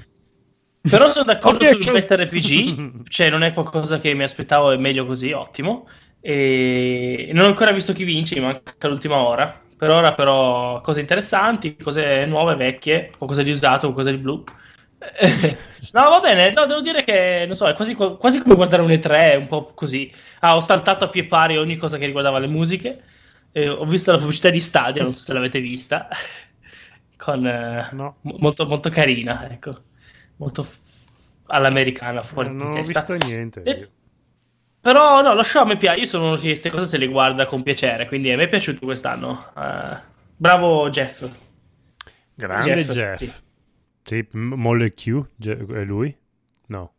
Però 0.81 1.09
sono 1.09 1.25
d'accordo 1.25 1.65
okay, 1.65 1.81
sul 1.81 1.91
best 1.93 2.11
RPG, 2.11 3.07
cioè 3.07 3.29
non 3.29 3.41
è 3.41 3.53
qualcosa 3.53 3.99
che 3.99 4.13
mi 4.13 4.23
aspettavo, 4.23 4.71
è 4.71 4.77
meglio 4.77 5.05
così, 5.05 5.31
ottimo. 5.31 5.87
E 6.21 7.29
non 7.33 7.45
ho 7.45 7.47
ancora 7.47 7.71
visto 7.71 7.91
chi 7.91 8.03
vince, 8.03 8.35
mi 8.35 8.45
manca 8.45 8.87
l'ultima 8.87 9.17
ora. 9.17 9.61
Per 9.77 9.89
ora 9.89 10.13
però 10.13 10.79
cose 10.81 11.01
interessanti, 11.01 11.75
cose 11.75 12.25
nuove, 12.25 12.55
vecchie, 12.55 13.11
qualcosa 13.17 13.41
di 13.41 13.51
usato, 13.51 13.91
qualcosa 13.91 14.11
di 14.11 14.17
blu. 14.17 14.43
no, 15.93 16.09
va 16.09 16.19
bene, 16.19 16.51
no, 16.51 16.65
devo 16.65 16.81
dire 16.81 17.03
che, 17.03 17.43
non 17.45 17.55
so, 17.55 17.67
è 17.67 17.73
quasi, 17.73 17.95
quasi 17.95 18.41
come 18.41 18.55
guardare 18.55 18.81
un 18.81 18.91
E3, 18.91 19.35
un 19.35 19.47
po' 19.47 19.73
così. 19.73 20.11
Ah, 20.39 20.55
ho 20.55 20.59
saltato 20.59 21.05
a 21.05 21.09
pie 21.09 21.25
pari 21.25 21.57
ogni 21.57 21.77
cosa 21.77 21.97
che 21.97 22.05
riguardava 22.05 22.39
le 22.39 22.47
musiche. 22.47 23.03
Eh, 23.51 23.69
ho 23.69 23.85
visto 23.85 24.11
la 24.11 24.17
pubblicità 24.17 24.49
di 24.49 24.59
Stadia, 24.59 25.01
non 25.03 25.13
so 25.13 25.21
se 25.21 25.33
l'avete 25.33 25.59
vista, 25.59 26.07
con, 27.17 27.45
eh, 27.45 27.89
no. 27.93 28.17
m- 28.21 28.35
molto, 28.39 28.65
molto 28.65 28.89
carina, 28.89 29.49
ecco, 29.49 29.83
molto 30.37 30.63
f- 30.63 30.77
all'americana, 31.47 32.21
fuori 32.23 32.49
Non 32.53 32.77
ho 32.77 32.83
visto 32.83 33.13
niente. 33.13 33.63
E, 33.63 33.89
però 34.81 35.21
no, 35.21 35.33
lo 35.33 35.41
show 35.41 35.63
a 35.63 35.65
me 35.65 35.77
piace, 35.77 36.01
io 36.01 36.05
sono 36.05 36.27
uno 36.27 36.35
che 36.35 36.47
queste 36.47 36.69
cose 36.69 36.85
se 36.85 36.97
le 36.97 37.07
guarda 37.07 37.45
con 37.45 37.63
piacere, 37.63 38.05
quindi 38.07 38.31
a 38.31 38.37
me 38.37 38.43
è 38.43 38.47
piaciuto 38.49 38.85
quest'anno. 38.85 39.51
Uh, 39.55 39.97
bravo 40.35 40.89
Jeff. 40.89 41.27
Grande 42.35 42.83
Jeff. 42.83 42.91
Jeff. 42.91 43.17
Sì. 43.17 43.33
Sì, 44.05 44.25
Molle 44.33 44.93
Q, 44.93 45.25
è 45.41 45.83
lui? 45.83 46.15
No 46.67 46.93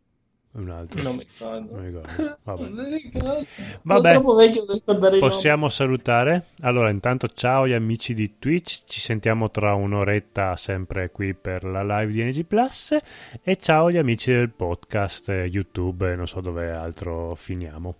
un 0.56 0.70
altro. 0.70 1.02
Non 1.02 1.16
mi 1.16 1.26
ricordo. 1.28 1.72
Non 1.72 1.80
mi 1.80 1.86
ricordo. 1.86 2.38
Vabbè. 2.42 2.68
Non 2.68 2.84
mi 2.84 4.46
ricordo. 4.46 4.80
Vabbè. 4.84 5.18
Possiamo 5.18 5.68
salutare. 5.68 6.46
Allora, 6.60 6.90
intanto 6.90 7.28
ciao 7.28 7.62
agli 7.62 7.72
amici 7.72 8.14
di 8.14 8.38
Twitch. 8.38 8.84
Ci 8.86 9.00
sentiamo 9.00 9.50
tra 9.50 9.74
un'oretta 9.74 10.56
sempre 10.56 11.10
qui 11.10 11.34
per 11.34 11.64
la 11.64 11.82
live 11.82 12.12
di 12.12 12.24
NG 12.24 12.44
Plus. 12.44 12.96
E 13.42 13.56
ciao 13.56 13.86
agli 13.86 13.98
amici 13.98 14.32
del 14.32 14.50
podcast 14.50 15.28
YouTube. 15.28 16.14
Non 16.14 16.26
so 16.26 16.40
dove 16.40 16.70
altro 16.72 17.34
finiamo. 17.34 17.94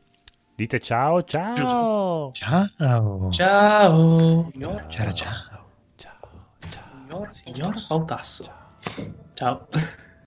Dite 0.55 0.79
ciao, 0.81 1.23
ciao. 1.23 1.55
Ciao. 1.55 2.31
Ciao. 2.33 3.31
Ciao. 3.31 3.31
Ciao. 3.31 4.89
Ciao. 4.89 5.13
Ciao. 5.97 6.15
Signor, 6.69 7.33
signor 7.33 7.79
Sautasso. 7.79 8.65
Ciao. 9.37 9.69